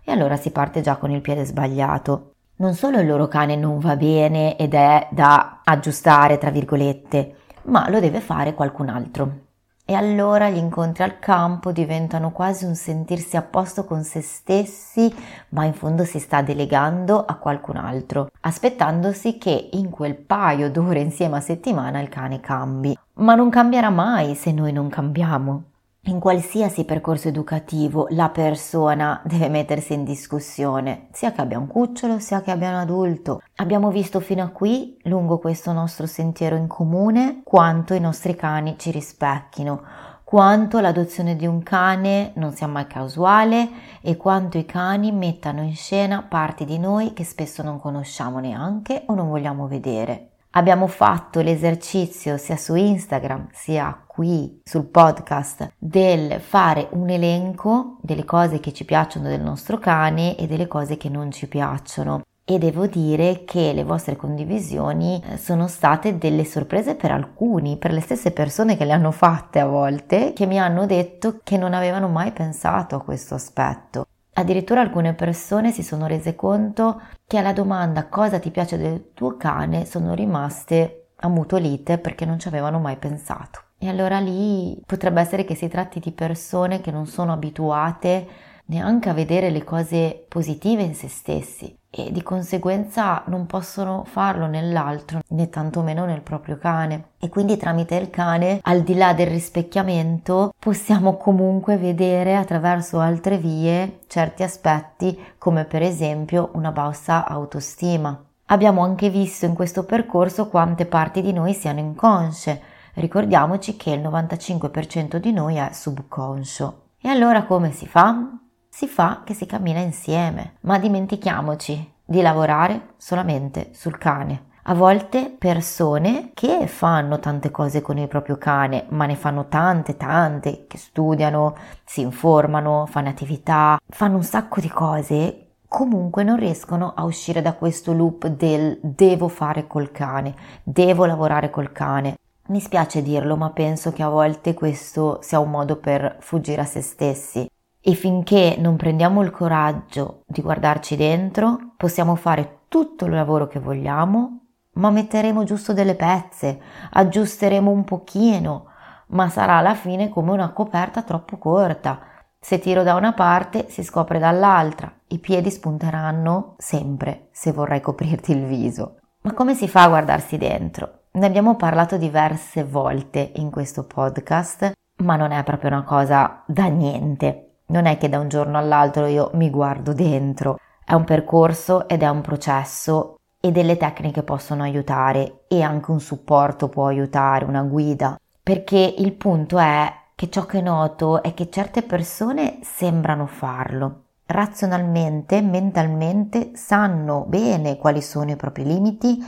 e 0.05 0.13
allora 0.13 0.37
si 0.37 0.51
parte 0.51 0.81
già 0.81 0.97
con 0.97 1.11
il 1.11 1.23
piede 1.23 1.45
sbagliato. 1.45 2.35
non 2.57 2.75
solo 2.75 3.01
il 3.01 3.07
loro 3.07 3.27
cane 3.27 3.57
non 3.57 3.79
va 3.79 3.97
bene 3.97 4.57
ed 4.57 4.75
è 4.75 5.09
da 5.11 5.61
aggiustare, 5.65 6.39
tra 6.39 6.51
virgolette, 6.51 7.37
ma 7.65 7.89
lo 7.91 7.99
deve 7.99 8.21
fare 8.21 8.55
qualcun 8.55 8.89
altro. 8.89 9.44
E 9.87 9.93
allora 9.93 10.49
gli 10.49 10.57
incontri 10.57 11.03
al 11.03 11.19
campo 11.19 11.71
diventano 11.71 12.31
quasi 12.31 12.65
un 12.65 12.75
sentirsi 12.75 13.37
a 13.37 13.43
posto 13.43 13.85
con 13.85 14.03
se 14.03 14.23
stessi, 14.23 15.15
ma 15.51 15.67
in 15.67 15.75
fondo 15.75 16.05
si 16.05 16.19
sta 16.19 16.41
delegando 16.41 17.23
a 17.23 17.35
qualcun 17.35 17.77
altro, 17.77 18.31
aspettandosi 18.41 19.37
che 19.37 19.69
in 19.73 19.91
quel 19.91 20.15
paio 20.15 20.71
d'ore 20.71 21.01
insieme 21.01 21.37
a 21.37 21.41
settimana 21.41 22.01
il 22.01 22.09
cane 22.09 22.41
cambi. 22.41 22.97
Ma 23.17 23.35
non 23.35 23.51
cambierà 23.51 23.91
mai 23.91 24.35
se 24.35 24.53
noi 24.53 24.73
non 24.73 24.89
cambiamo. 24.89 25.65
In 26.07 26.21
qualsiasi 26.21 26.85
percorso 26.85 27.29
educativo 27.29 28.09
la 28.11 28.29
persona 28.29 29.23
deve 29.25 29.49
mettersi 29.49 29.95
in 29.95 30.05
discussione, 30.05 31.07
sia 31.13 31.33
che 31.33 31.41
abbia 31.41 31.59
un 31.59 31.67
cucciolo, 31.67 32.19
sia 32.19 32.43
che 32.43 32.51
abbia 32.51 32.69
un 32.69 32.75
adulto. 32.75 33.41
Abbiamo 33.57 33.91
visto 33.91 34.21
fino 34.21 34.43
a 34.43 34.49
qui, 34.49 34.99
lungo 35.05 35.39
questo 35.39 35.73
nostro 35.73 36.05
sentiero 36.05 36.57
in 36.57 36.67
comune, 36.67 37.41
quanto 37.43 37.95
i 37.95 38.01
nostri 38.01 38.37
cani 38.37 38.77
ci 38.77 38.91
rispecchino, 38.91 39.83
quanto 40.25 40.79
l'adozione 40.79 41.37
di 41.37 41.47
un 41.47 41.63
cane 41.63 42.33
non 42.35 42.53
sia 42.53 42.67
mai 42.67 42.87
casuale 42.87 43.67
e 44.03 44.19
quanto 44.19 44.59
i 44.59 44.67
cani 44.67 45.11
mettano 45.11 45.63
in 45.63 45.75
scena 45.75 46.23
parti 46.23 46.67
di 46.67 46.79
noi 46.79 47.15
che 47.15 47.25
spesso 47.25 47.63
non 47.63 47.81
conosciamo 47.81 48.41
neanche 48.41 49.05
o 49.07 49.15
non 49.15 49.31
vogliamo 49.31 49.67
vedere. 49.67 50.33
Abbiamo 50.51 50.87
fatto 50.87 51.41
l'esercizio 51.41 52.37
sia 52.37 52.59
su 52.59 52.75
Instagram 52.75 53.49
sia 53.53 54.04
qui 54.15 54.61
sul 54.63 54.85
podcast 54.85 55.73
del 55.77 56.41
fare 56.41 56.87
un 56.93 57.11
elenco 57.11 57.97
delle 58.01 58.25
cose 58.25 58.61
che 58.61 58.73
ci 58.73 58.85
piacciono 58.85 59.27
del 59.27 59.41
nostro 59.41 59.79
cane 59.79 60.37
e 60.37 60.47
delle 60.47 60.69
cose 60.69 60.97
che 60.97 61.09
non 61.09 61.33
ci 61.33 61.49
piacciono. 61.49 62.23
E 62.45 62.59
devo 62.59 62.87
dire 62.87 63.43
che 63.45 63.73
le 63.73 63.83
vostre 63.83 64.15
condivisioni 64.15 65.21
eh, 65.21 65.37
sono 65.37 65.67
state 65.67 66.17
delle 66.17 66.45
sorprese 66.45 66.95
per 66.95 67.11
alcuni, 67.11 67.77
per 67.77 67.91
le 67.91 68.01
stesse 68.01 68.31
persone 68.31 68.77
che 68.77 68.85
le 68.85 68.93
hanno 68.93 69.11
fatte 69.11 69.59
a 69.59 69.67
volte, 69.67 70.33
che 70.33 70.47
mi 70.47 70.61
hanno 70.61 70.87
detto 70.87 71.41
che 71.43 71.57
non 71.57 71.75
avevano 71.75 72.07
mai 72.07 72.31
pensato 72.31 72.95
a 72.95 73.03
questo 73.03 73.35
aspetto. 73.35 74.07
Addirittura 74.35 74.81
alcune 74.81 75.15
persone 75.15 75.73
si 75.73 75.83
sono 75.83 76.07
rese 76.07 76.37
conto 76.37 77.01
che 77.27 77.39
alla 77.39 77.53
domanda 77.53 78.07
cosa 78.07 78.39
ti 78.39 78.53
piace 78.53 78.79
del 78.79 79.11
tuo 79.13 79.37
cane 79.37 79.87
sono 79.87 80.15
rimaste 80.15 81.09
ammutolite 81.17 81.99
perché 81.99 82.25
non 82.25 82.39
ci 82.39 82.47
avevano 82.47 82.79
mai 82.79 82.97
pensato. 82.97 83.63
E 83.85 83.89
allora 83.89 84.19
lì 84.19 84.81
potrebbe 84.87 85.21
essere 85.21 85.45
che 85.45 85.55
si 85.55 85.69
tratti 85.69 86.01
di 86.01 86.11
persone 86.11 86.81
che 86.81 86.91
non 86.91 87.07
sono 87.07 87.35
abituate 87.35 88.27
neanche 88.67 89.11
a 89.11 89.13
vedere 89.13 89.51
le 89.51 89.63
cose 89.63 90.25
positive 90.27 90.81
in 90.81 90.95
se 90.95 91.09
stessi 91.09 91.77
e 91.91 92.11
di 92.11 92.23
conseguenza 92.23 93.23
non 93.27 93.45
possono 93.45 94.05
farlo 94.07 94.47
nell'altro 94.47 95.21
né 95.29 95.51
tantomeno 95.51 96.07
nel 96.07 96.23
proprio 96.23 96.57
cane. 96.57 97.09
E 97.19 97.29
quindi 97.29 97.59
tramite 97.59 97.97
il 97.97 98.09
cane 98.09 98.59
al 98.63 98.81
di 98.81 98.95
là 98.95 99.13
del 99.13 99.27
rispecchiamento 99.27 100.55
possiamo 100.59 101.19
comunque 101.19 101.77
vedere 101.77 102.37
attraverso 102.37 103.01
altre 103.01 103.37
vie 103.37 103.99
certi 104.07 104.43
aspetti 104.43 105.15
come 105.37 105.67
per 105.67 105.83
esempio 105.83 106.49
una 106.55 106.73
bassa 106.73 107.27
autostima. 107.27 108.19
Abbiamo 108.47 108.83
anche 108.83 109.11
visto 109.11 109.45
in 109.45 109.53
questo 109.53 109.85
percorso 109.85 110.49
quante 110.49 110.87
parti 110.87 111.21
di 111.21 111.35
noi 111.35 111.53
siano 111.53 111.81
inconsce 111.81 112.73
ricordiamoci 112.95 113.77
che 113.77 113.91
il 113.91 114.01
95% 114.01 115.17
di 115.17 115.33
noi 115.33 115.57
è 115.57 115.71
subconscio 115.73 116.83
e 117.01 117.09
allora 117.09 117.45
come 117.45 117.73
si 117.73 117.87
fa? 117.87 118.39
si 118.75 118.89
fa 118.89 119.23
che 119.23 119.35
si 119.35 119.47
cammina 119.47 119.79
insieme, 119.79 120.55
ma 120.63 120.81
dimentichiamoci 120.81 121.93
di 122.05 122.21
lavorare 122.21 122.95
solamente 122.97 123.71
sul 123.73 123.97
cane. 123.99 124.47
A 124.65 124.75
volte 124.75 125.31
persone 125.31 126.31
che 126.35 126.67
fanno 126.67 127.21
tante 127.21 127.53
cose 127.53 127.83
con 127.83 127.99
il 127.99 128.09
proprio 128.09 128.37
cane, 128.37 128.87
ma 128.89 129.07
ne 129.07 129.15
fanno 129.15 129.47
tante, 129.47 129.97
tante, 129.97 130.67
che 130.67 130.77
studiano, 130.77 131.55
si 131.85 132.01
informano, 132.01 132.87
fanno 132.87 133.11
attività, 133.11 133.79
fanno 133.87 134.17
un 134.17 134.25
sacco 134.25 134.61
di 134.61 134.69
cose, 134.69 135.51
comunque 135.69 136.25
non 136.25 136.37
riescono 136.37 136.95
a 136.97 137.05
uscire 137.05 137.43
da 137.43 137.53
questo 137.53 137.93
loop 137.93 138.27
del 138.27 138.77
devo 138.83 139.29
fare 139.29 139.69
col 139.69 139.93
cane, 139.93 140.35
devo 140.65 141.05
lavorare 141.05 141.49
col 141.51 141.71
cane. 141.71 142.17
Mi 142.47 142.61
spiace 142.61 143.01
dirlo, 143.01 143.37
ma 143.37 143.51
penso 143.51 143.91
che 143.91 144.03
a 144.03 144.09
volte 144.11 144.53
questo 144.53 145.19
sia 145.23 145.39
un 145.39 145.49
modo 145.51 145.77
per 145.77 146.19
fuggire 146.21 146.61
a 146.61 146.67
se 146.67 146.83
stessi. 146.83 147.49
E 147.81 147.95
finché 147.95 148.57
non 148.59 148.77
prendiamo 148.77 149.23
il 149.23 149.31
coraggio 149.31 150.23
di 150.27 150.43
guardarci 150.43 150.95
dentro, 150.95 151.73
possiamo 151.77 152.17
fare 152.17 152.61
tutto 152.69 153.07
il 153.07 153.13
lavoro 153.13 153.47
che 153.47 153.61
vogliamo, 153.61 154.41
ma 154.73 154.91
metteremo 154.91 155.45
giusto 155.45 155.73
delle 155.73 155.95
pezze, 155.95 156.61
aggiusteremo 156.91 157.71
un 157.71 157.85
pochino, 157.85 158.67
ma 159.09 159.31
sarà 159.31 159.57
alla 159.57 159.75
fine 159.75 160.11
come 160.11 160.33
una 160.33 160.53
coperta 160.53 161.03
troppo 161.03 161.39
corta. 161.39 162.01
Se 162.39 162.59
tiro 162.59 162.83
da 162.83 162.95
una 162.95 163.15
parte 163.15 163.71
si 163.71 163.83
scopre 163.83 164.19
dall'altra, 164.19 164.93
i 165.09 165.19
piedi 165.19 165.51
spunteranno 165.51 166.57
sempre 166.59 167.29
se 167.33 167.53
vorrai 167.53 167.81
coprirti 167.81 168.33
il 168.33 168.45
viso. 168.45 168.97
Ma 169.23 169.33
come 169.33 169.55
si 169.55 169.67
fa 169.67 169.85
a 169.85 169.89
guardarsi 169.89 170.37
dentro? 170.37 171.04
Ne 171.17 171.27
abbiamo 171.27 171.55
parlato 171.55 171.97
diverse 171.97 172.65
volte 172.65 173.31
in 173.37 173.49
questo 173.53 173.85
podcast, 173.85 174.73
ma 175.05 175.15
non 175.15 175.31
è 175.31 175.45
proprio 175.45 175.71
una 175.71 175.85
cosa 175.85 176.43
da 176.45 176.65
niente. 176.65 177.59
Non 177.67 177.87
è 177.87 177.97
che 177.99 178.09
da 178.09 178.19
un 178.19 178.27
giorno 178.27 178.59
all'altro 178.59 179.07
io 179.07 179.31
mi 179.35 179.49
guardo 179.49 179.93
dentro, 179.93 180.59
è 180.85 180.93
un 180.93 181.05
percorso 181.05 181.87
ed 181.87 182.03
è 182.03 182.09
un 182.09 182.21
processo 182.21 183.21
e 183.41 183.53
delle 183.53 183.77
tecniche 183.77 184.25
possono 184.25 184.65
aiutare 184.65 185.45
e 185.47 185.63
anche 185.63 185.93
un 185.93 186.01
supporto 186.01 186.69
può 186.69 186.89
aiutare, 186.89 187.45
una 187.45 187.63
guida, 187.63 188.19
perché 188.43 188.97
il 188.99 189.13
punto 189.13 189.61
è 189.61 189.93
che 190.17 190.29
ciò 190.29 190.47
che 190.47 190.61
noto 190.61 191.23
è 191.23 191.33
che 191.33 191.49
certe 191.49 191.83
persone 191.83 192.59
sembrano 192.63 193.27
farlo. 193.27 194.01
Razionalmente, 194.27 195.43
mentalmente 195.43 196.57
sanno 196.57 197.25
bene 197.29 197.77
quali 197.77 198.03
sono 198.03 198.33
i 198.33 198.37
propri 198.37 198.65
limiti, 198.65 199.23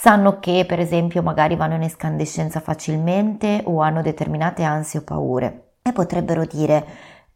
sanno 0.00 0.38
che 0.38 0.64
per 0.64 0.78
esempio 0.78 1.24
magari 1.24 1.56
vanno 1.56 1.74
in 1.74 1.82
escandescenza 1.82 2.60
facilmente 2.60 3.62
o 3.64 3.80
hanno 3.80 4.00
determinate 4.00 4.62
ansie 4.62 5.00
o 5.00 5.02
paure 5.02 5.72
e 5.82 5.92
potrebbero 5.92 6.44
dire 6.44 6.86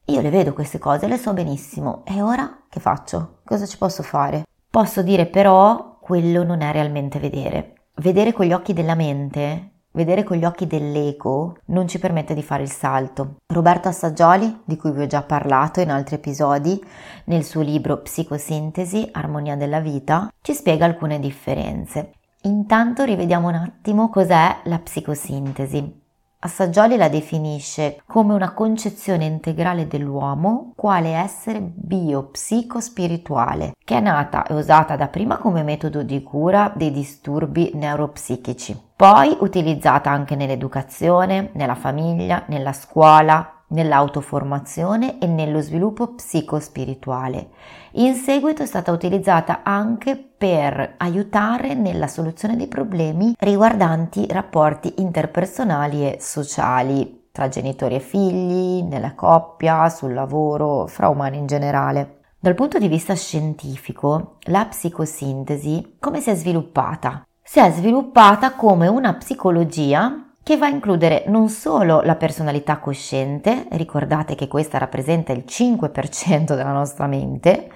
io 0.04 0.20
le 0.20 0.30
vedo 0.30 0.52
queste 0.52 0.78
cose, 0.78 1.08
le 1.08 1.16
so 1.16 1.32
benissimo. 1.32 2.04
E 2.06 2.22
ora 2.22 2.62
che 2.68 2.78
faccio? 2.78 3.40
Cosa 3.44 3.66
ci 3.66 3.76
posso 3.78 4.04
fare? 4.04 4.44
Posso 4.70 5.02
dire 5.02 5.26
però 5.26 5.98
quello 6.00 6.44
non 6.44 6.60
è 6.60 6.70
realmente 6.70 7.18
vedere. 7.18 7.86
Vedere 7.96 8.32
con 8.32 8.46
gli 8.46 8.52
occhi 8.52 8.72
della 8.72 8.94
mente, 8.94 9.70
vedere 9.90 10.22
con 10.22 10.36
gli 10.36 10.44
occhi 10.44 10.68
dell'ego, 10.68 11.56
non 11.66 11.88
ci 11.88 11.98
permette 11.98 12.32
di 12.32 12.44
fare 12.44 12.62
il 12.62 12.70
salto. 12.70 13.38
Roberto 13.52 13.88
Assaggioli, 13.88 14.62
di 14.64 14.76
cui 14.76 14.92
vi 14.92 15.02
ho 15.02 15.06
già 15.08 15.22
parlato 15.22 15.80
in 15.80 15.90
altri 15.90 16.14
episodi, 16.14 16.80
nel 17.24 17.42
suo 17.42 17.60
libro 17.60 18.02
Psicosintesi, 18.02 19.08
Armonia 19.10 19.56
della 19.56 19.80
vita, 19.80 20.32
ci 20.40 20.54
spiega 20.54 20.84
alcune 20.84 21.18
differenze. 21.18 22.12
Intanto 22.44 23.04
rivediamo 23.04 23.46
un 23.48 23.54
attimo 23.54 24.08
cos'è 24.08 24.62
la 24.64 24.80
psicosintesi. 24.80 26.00
Assaggioli 26.40 26.96
la 26.96 27.08
definisce 27.08 28.02
come 28.04 28.34
una 28.34 28.52
concezione 28.52 29.26
integrale 29.26 29.86
dell'uomo 29.86 30.72
quale 30.74 31.10
essere 31.10 31.60
bio-psico-spirituale, 31.60 33.74
che 33.84 33.96
è 33.96 34.00
nata 34.00 34.44
e 34.44 34.54
usata 34.54 34.96
da 34.96 35.06
prima 35.06 35.36
come 35.36 35.62
metodo 35.62 36.02
di 36.02 36.20
cura 36.24 36.72
dei 36.74 36.90
disturbi 36.90 37.70
neuropsichici, 37.74 38.76
poi 38.96 39.36
utilizzata 39.38 40.10
anche 40.10 40.34
nell'educazione, 40.34 41.50
nella 41.52 41.76
famiglia, 41.76 42.42
nella 42.48 42.72
scuola, 42.72 43.61
nell'autoformazione 43.72 45.18
e 45.18 45.26
nello 45.26 45.60
sviluppo 45.60 46.14
psicospirituale. 46.14 47.48
In 47.92 48.14
seguito 48.14 48.62
è 48.62 48.66
stata 48.66 48.92
utilizzata 48.92 49.60
anche 49.62 50.16
per 50.16 50.94
aiutare 50.96 51.74
nella 51.74 52.06
soluzione 52.06 52.56
dei 52.56 52.68
problemi 52.68 53.34
riguardanti 53.38 54.26
rapporti 54.28 54.94
interpersonali 54.98 56.06
e 56.06 56.18
sociali 56.20 57.20
tra 57.32 57.48
genitori 57.48 57.94
e 57.94 58.00
figli, 58.00 58.82
nella 58.82 59.14
coppia, 59.14 59.88
sul 59.88 60.12
lavoro, 60.12 60.86
fra 60.86 61.08
umani 61.08 61.38
in 61.38 61.46
generale. 61.46 62.20
Dal 62.38 62.54
punto 62.54 62.78
di 62.78 62.88
vista 62.88 63.14
scientifico, 63.14 64.36
la 64.46 64.66
psicosintesi 64.66 65.96
come 65.98 66.20
si 66.20 66.28
è 66.28 66.34
sviluppata? 66.34 67.26
Si 67.42 67.58
è 67.58 67.70
sviluppata 67.70 68.52
come 68.52 68.86
una 68.86 69.14
psicologia 69.14 70.31
che 70.42 70.56
va 70.56 70.66
a 70.66 70.70
includere 70.70 71.24
non 71.28 71.48
solo 71.48 72.00
la 72.02 72.16
personalità 72.16 72.78
cosciente, 72.78 73.66
ricordate 73.70 74.34
che 74.34 74.48
questa 74.48 74.78
rappresenta 74.78 75.32
il 75.32 75.44
5% 75.46 76.54
della 76.54 76.72
nostra 76.72 77.06
mente, 77.06 77.70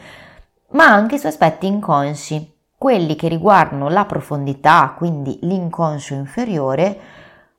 ma 0.71 0.87
anche 0.87 1.15
i 1.15 1.19
suoi 1.19 1.31
aspetti 1.31 1.67
inconsci, 1.67 2.55
quelli 2.77 3.17
che 3.17 3.29
riguardano 3.29 3.89
la 3.89 4.05
profondità, 4.05 4.95
quindi 4.97 5.39
l'inconscio 5.43 6.15
inferiore, 6.15 6.99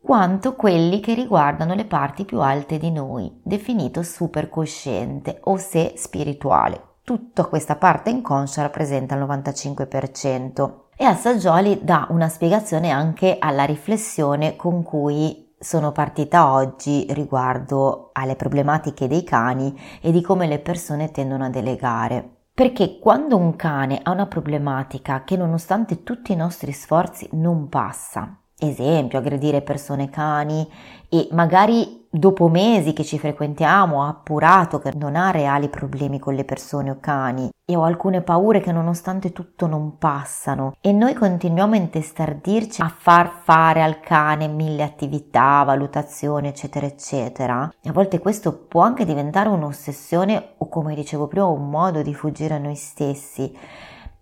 quanto 0.02 0.56
quelli 0.56 1.00
che 1.00 1.14
riguardano 1.14 1.74
le 1.74 1.86
parti 1.86 2.26
più 2.26 2.40
alte 2.40 2.78
di 2.78 2.92
noi, 2.92 3.40
definito 3.44 4.04
supercosciente 4.04 5.40
o 5.44 5.58
sé 5.58 5.94
spirituale 5.96 6.88
tutta 7.08 7.46
questa 7.46 7.78
parte 7.78 8.10
inconscia 8.10 8.64
rappresenta 8.64 9.16
il 9.16 9.22
95%. 9.22 10.87
E 11.00 11.06
Assaggioli 11.06 11.82
dà 11.84 12.08
una 12.10 12.28
spiegazione 12.28 12.90
anche 12.90 13.38
alla 13.40 13.66
riflessione 13.66 14.56
con 14.56 14.82
cui 14.82 15.54
sono 15.60 15.92
partita 15.92 16.52
oggi 16.52 17.06
riguardo 17.12 18.10
alle 18.14 18.36
problematiche 18.36 19.08
dei 19.08 19.24
cani 19.24 19.80
e 20.02 20.12
di 20.12 20.24
come 20.24 20.48
le 20.48 20.58
persone 20.58 21.12
tendono 21.12 21.46
a 21.46 21.50
delegare. 21.50 22.28
Perché 22.52 22.98
quando 22.98 23.38
un 23.38 23.56
cane 23.56 24.00
ha 24.02 24.10
una 24.10 24.26
problematica 24.26 25.24
che 25.24 25.38
nonostante 25.38 26.02
tutti 26.02 26.32
i 26.32 26.36
nostri 26.36 26.72
sforzi 26.72 27.30
non 27.34 27.70
passa, 27.70 28.36
esempio 28.58 29.20
aggredire 29.20 29.62
persone 29.62 30.10
cani 30.10 30.68
e 31.10 31.28
magari 31.30 32.07
dopo 32.20 32.48
mesi 32.48 32.94
che 32.94 33.04
ci 33.04 33.20
frequentiamo 33.20 34.04
ha 34.04 34.08
appurato 34.08 34.80
che 34.80 34.92
non 34.96 35.16
ha 35.16 35.32
reali 35.32 35.70
problemi 35.70 36.20
con 36.20 36.36
le 36.36 36.46
persone 36.46 36.92
o 36.92 36.98
cani 37.00 37.50
e 37.70 37.76
ho 37.76 37.84
alcune 37.84 38.22
paure 38.22 38.62
che 38.62 38.72
nonostante 38.72 39.34
tutto 39.34 39.68
non 39.68 39.98
passano. 39.98 40.74
E 40.80 40.94
noi 40.94 41.14
continuiamo 41.14 41.74
a 41.74 41.78
intestardirci 41.78 42.82
a 42.82 42.88
far 42.96 43.42
fare 43.44 43.84
al 43.84 44.00
cane 44.00 44.48
mille 44.48 44.84
attività, 44.84 45.64
valutazioni 45.64 46.48
eccetera 46.48 46.86
eccetera. 46.86 47.70
E 47.82 47.90
a 47.90 47.92
volte 47.92 48.20
questo 48.20 48.54
può 48.54 48.82
anche 48.82 49.04
diventare 49.04 49.50
un'ossessione 49.50 50.54
o 50.58 50.70
come 50.70 50.96
dicevo 50.96 51.28
prima 51.28 51.48
un 51.48 51.70
modo 51.70 52.02
di 52.02 52.14
fuggire 52.14 52.54
a 52.54 52.60
noi 52.60 52.76
stessi. 52.76 53.54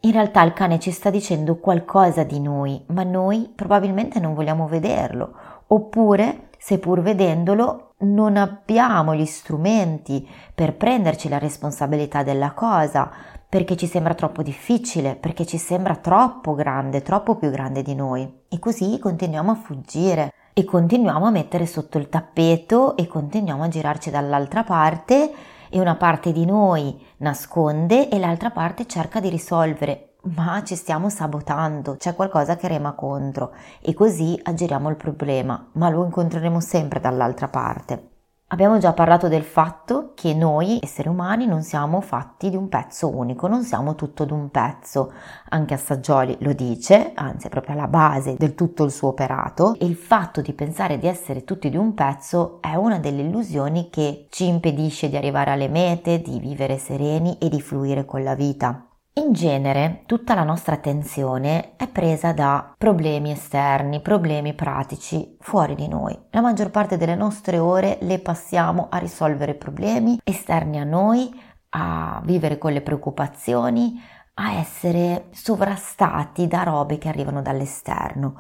In 0.06 0.12
realtà 0.12 0.44
il 0.44 0.54
cane 0.54 0.80
ci 0.80 0.92
sta 0.92 1.10
dicendo 1.10 1.58
qualcosa 1.58 2.24
di 2.24 2.40
noi, 2.40 2.84
ma 2.88 3.04
noi 3.04 3.52
probabilmente 3.56 4.20
non 4.20 4.36
vogliamo 4.36 4.68
vederlo, 4.68 5.34
oppure, 5.68 6.50
seppur 6.66 7.02
vedendolo, 7.02 7.92
non 8.00 8.38
abbiamo 8.38 9.14
gli 9.14 9.28
strumenti 9.28 10.28
per 10.56 10.76
prenderci 10.76 11.30
la 11.30 11.38
responsabilità 11.38 12.24
della 12.24 12.54
cosa, 12.54 13.12
perché 13.48 13.78
ci 13.78 13.86
sembra 13.86 14.16
troppo 14.16 14.42
difficile, 14.42 15.16
perché 15.16 15.46
ci 15.46 15.60
sembra 15.60 15.96
troppo 15.96 16.56
grande, 16.56 17.04
troppo 17.04 17.36
più 17.36 17.52
grande 17.52 17.84
di 17.84 17.94
noi. 17.94 18.28
E 18.50 18.58
così 18.58 18.98
continuiamo 18.98 19.52
a 19.52 19.56
fuggire 19.56 20.34
e 20.56 20.64
continuiamo 20.64 21.28
a 21.28 21.30
mettere 21.30 21.68
sotto 21.68 22.00
il 22.00 22.10
tappeto 22.10 22.98
e 22.98 23.06
continuiamo 23.06 23.62
a 23.62 23.68
girarci 23.68 24.10
dall'altra 24.10 24.64
parte 24.64 25.32
e 25.70 25.80
una 25.80 25.96
parte 25.98 26.32
di 26.32 26.46
noi 26.46 27.00
nasconde 27.18 28.10
e 28.10 28.18
l'altra 28.18 28.50
parte 28.50 28.88
cerca 28.88 29.20
di 29.20 29.30
risolvere, 29.30 30.15
ma 30.34 30.64
ci 30.64 30.76
stiamo 30.76 31.10
sabotando, 31.10 31.96
c'è 31.98 32.16
qualcosa 32.16 32.56
che 32.56 32.68
rema 32.68 32.94
contro 32.94 33.54
e 33.82 33.94
così 33.94 34.40
aggiriamo 34.42 34.90
il 34.90 34.96
problema, 34.96 35.70
ma 35.74 35.90
lo 35.90 36.04
incontreremo 36.04 36.60
sempre 36.60 37.00
dall'altra 37.00 37.48
parte. 37.48 38.10
Abbiamo 38.50 38.78
già 38.78 38.94
parlato 38.94 39.28
del 39.28 39.44
fatto 39.44 40.12
che 40.14 40.36
noi, 40.36 40.78
esseri 40.80 41.10
umani, 41.10 41.48
non 41.48 41.64
siamo 41.64 42.00
fatti 42.00 42.52
di 42.52 42.56
un 42.56 42.70
pezzo 42.70 43.10
unico, 43.10 43.48
non 43.48 43.64
siamo 43.64 43.96
tutto 43.96 44.24
d'un 44.24 44.52
pezzo. 44.52 45.12
Anche 45.50 45.74
Assaggioli 45.74 46.38
lo 46.42 46.54
dice, 46.54 47.12
anzi 47.16 47.48
è 47.48 47.50
proprio 47.50 47.74
alla 47.74 47.88
base 47.88 48.36
del 48.38 48.54
tutto 48.54 48.84
il 48.84 48.92
suo 48.92 49.10
operato, 49.10 49.74
e 49.80 49.86
il 49.88 49.96
fatto 49.96 50.42
di 50.42 50.54
pensare 50.54 51.00
di 51.00 51.08
essere 51.08 51.44
tutti 51.44 51.72
di 51.72 51.78
un 51.78 51.96
pezzo 51.96 52.60
è 52.62 52.76
una 52.76 53.00
delle 53.00 53.24
illusioni 53.24 53.90
che 53.90 54.28
ci 54.30 54.48
impedisce 54.48 55.10
di 55.10 55.18
arrivare 55.18 55.50
alle 55.50 55.68
mete, 55.68 56.22
di 56.22 56.40
vivere 56.40 56.78
sereni 56.78 57.40
e 57.40 57.50
di 57.50 57.60
fluire 57.60 58.06
con 58.06 58.24
la 58.24 58.36
vita. 58.36 58.85
In 59.18 59.32
genere 59.32 60.04
tutta 60.08 60.36
la 60.36 60.44
nostra 60.44 60.76
attenzione 60.76 61.78
è 61.78 61.88
presa 61.88 62.34
da 62.34 62.74
problemi 62.78 63.32
esterni, 63.32 64.02
problemi 64.02 64.54
pratici 64.54 65.38
fuori 65.40 65.74
di 65.74 65.88
noi. 65.88 66.20
La 66.32 66.42
maggior 66.42 66.70
parte 66.70 66.98
delle 66.98 67.16
nostre 67.16 67.58
ore 67.58 67.98
le 68.02 68.20
passiamo 68.20 68.88
a 68.90 68.98
risolvere 68.98 69.54
problemi 69.54 70.20
esterni 70.22 70.80
a 70.80 70.84
noi, 70.84 71.34
a 71.70 72.22
vivere 72.26 72.58
con 72.58 72.74
le 72.74 72.82
preoccupazioni, 72.82 73.98
a 74.34 74.52
essere 74.56 75.28
sovrastati 75.32 76.48
da 76.48 76.64
robe 76.64 76.98
che 76.98 77.08
arrivano 77.08 77.42
dall'esterno. 77.42 78.36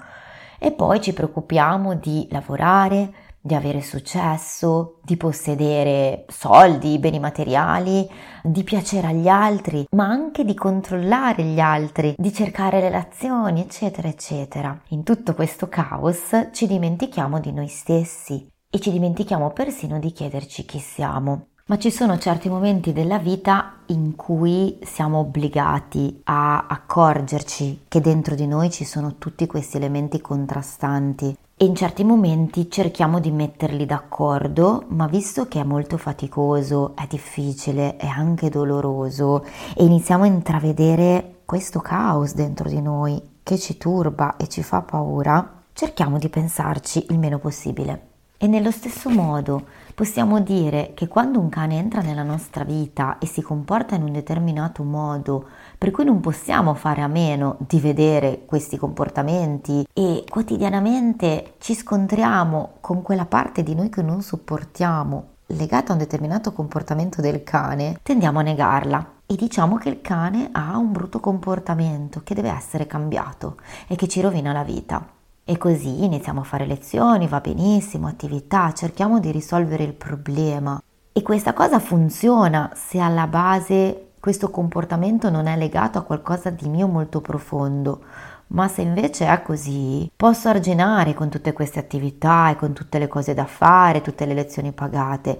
E 0.59 0.73
poi 0.73 0.99
ci 0.99 1.13
preoccupiamo 1.13 1.93
di 1.93 2.27
lavorare, 2.31 3.13
di 3.45 3.53
avere 3.53 3.83
successo, 3.83 4.97
di 5.03 5.17
possedere 5.17 6.25
soldi, 6.29 6.97
beni 6.97 7.19
materiali, 7.19 8.09
di 8.41 8.63
piacere 8.63 9.05
agli 9.05 9.27
altri, 9.27 9.85
ma 9.91 10.07
anche 10.07 10.43
di 10.43 10.55
controllare 10.55 11.43
gli 11.43 11.59
altri, 11.59 12.15
di 12.17 12.33
cercare 12.33 12.79
relazioni, 12.79 13.61
eccetera, 13.61 14.07
eccetera. 14.07 14.75
In 14.89 15.03
tutto 15.03 15.35
questo 15.35 15.69
caos 15.69 16.49
ci 16.53 16.65
dimentichiamo 16.65 17.39
di 17.39 17.51
noi 17.51 17.67
stessi 17.67 18.49
e 18.67 18.79
ci 18.79 18.91
dimentichiamo 18.91 19.51
persino 19.51 19.99
di 19.99 20.11
chiederci 20.11 20.65
chi 20.65 20.79
siamo. 20.79 21.49
Ma 21.67 21.77
ci 21.77 21.91
sono 21.91 22.17
certi 22.17 22.49
momenti 22.49 22.93
della 22.93 23.19
vita 23.19 23.81
in 23.87 24.15
cui 24.15 24.79
siamo 24.81 25.19
obbligati 25.19 26.21
a 26.23 26.65
accorgerci 26.65 27.85
che 27.87 28.01
dentro 28.01 28.33
di 28.33 28.47
noi 28.47 28.71
ci 28.71 28.85
sono 28.85 29.17
tutti 29.17 29.45
questi 29.45 29.77
elementi 29.77 30.19
contrastanti 30.19 31.35
e 31.57 31.63
in 31.63 31.73
certi 31.73 32.03
momenti 32.03 32.69
cerchiamo 32.69 33.21
di 33.21 33.31
metterli 33.31 33.85
d'accordo, 33.85 34.83
ma 34.89 35.07
visto 35.07 35.47
che 35.47 35.61
è 35.61 35.63
molto 35.63 35.97
faticoso, 35.97 36.93
è 36.97 37.07
difficile, 37.07 37.95
è 37.95 38.07
anche 38.07 38.49
doloroso 38.49 39.45
e 39.73 39.85
iniziamo 39.85 40.25
a 40.25 40.27
intravedere 40.27 41.43
questo 41.45 41.79
caos 41.79 42.33
dentro 42.33 42.67
di 42.67 42.81
noi 42.81 43.21
che 43.41 43.57
ci 43.57 43.77
turba 43.77 44.35
e 44.35 44.49
ci 44.49 44.63
fa 44.63 44.81
paura, 44.81 45.63
cerchiamo 45.71 46.17
di 46.17 46.27
pensarci 46.27 47.05
il 47.09 47.19
meno 47.19 47.39
possibile. 47.39 48.07
E 48.37 48.47
nello 48.47 48.69
stesso 48.69 49.09
modo 49.09 49.65
possiamo 49.95 50.41
dire 50.41 50.91
che 50.93 51.07
quando 51.07 51.39
un 51.39 51.47
cane 51.47 51.77
entra 51.77 52.01
nella 52.01 52.23
nostra 52.23 52.65
vita 52.65 53.17
e 53.17 53.27
si 53.27 53.41
comporta 53.41 53.95
in 53.95 54.03
un 54.03 54.11
determinato 54.11 54.83
modo, 54.83 55.47
per 55.77 55.91
cui 55.91 56.05
non 56.05 56.19
possiamo 56.19 56.73
fare 56.73 57.01
a 57.01 57.07
meno 57.07 57.57
di 57.59 57.79
vedere 57.79 58.43
questi 58.45 58.77
comportamenti 58.77 59.85
e 59.93 60.23
quotidianamente 60.29 61.53
ci 61.59 61.73
scontriamo 61.73 62.75
con 62.81 63.01
quella 63.01 63.25
parte 63.25 63.63
di 63.63 63.75
noi 63.75 63.89
che 63.89 64.01
non 64.01 64.21
sopportiamo 64.21 65.33
legata 65.47 65.89
a 65.89 65.93
un 65.93 65.99
determinato 65.99 66.51
comportamento 66.53 67.21
del 67.21 67.43
cane, 67.43 67.99
tendiamo 68.01 68.39
a 68.39 68.43
negarla 68.43 69.13
e 69.25 69.35
diciamo 69.35 69.77
che 69.77 69.89
il 69.89 70.01
cane 70.01 70.49
ha 70.51 70.77
un 70.77 70.91
brutto 70.91 71.19
comportamento 71.19 72.21
che 72.23 72.35
deve 72.35 72.49
essere 72.49 72.87
cambiato 72.87 73.57
e 73.87 73.95
che 73.95 74.07
ci 74.07 74.21
rovina 74.21 74.51
la 74.51 74.63
vita. 74.63 75.07
E 75.43 75.57
così 75.57 76.03
iniziamo 76.03 76.41
a 76.41 76.43
fare 76.43 76.65
lezioni, 76.65 77.27
va 77.27 77.39
benissimo, 77.39 78.07
attività, 78.07 78.73
cerchiamo 78.73 79.19
di 79.19 79.29
risolvere 79.29 79.83
il 79.83 79.93
problema. 79.93 80.81
E 81.13 81.21
questa 81.21 81.53
cosa 81.53 81.79
funziona 81.79 82.71
se 82.73 82.99
alla 82.99 83.27
base 83.27 84.04
questo 84.25 84.49
comportamento 84.49 85.29
non 85.29 85.45
è 85.45 85.55
legato 85.55 85.99
a 85.99 86.01
qualcosa 86.01 86.49
di 86.49 86.67
mio 86.67 86.87
molto 86.87 87.21
profondo. 87.21 88.05
Ma 88.47 88.67
se 88.67 88.81
invece 88.81 89.27
è 89.27 89.41
così, 89.43 90.09
posso 90.15 90.49
arginare 90.49 91.13
con 91.13 91.29
tutte 91.29 91.53
queste 91.53 91.77
attività 91.77 92.49
e 92.49 92.55
con 92.55 92.73
tutte 92.73 92.97
le 92.97 93.07
cose 93.07 93.35
da 93.35 93.45
fare, 93.45 94.01
tutte 94.01 94.25
le 94.25 94.33
lezioni 94.33 94.71
pagate, 94.71 95.39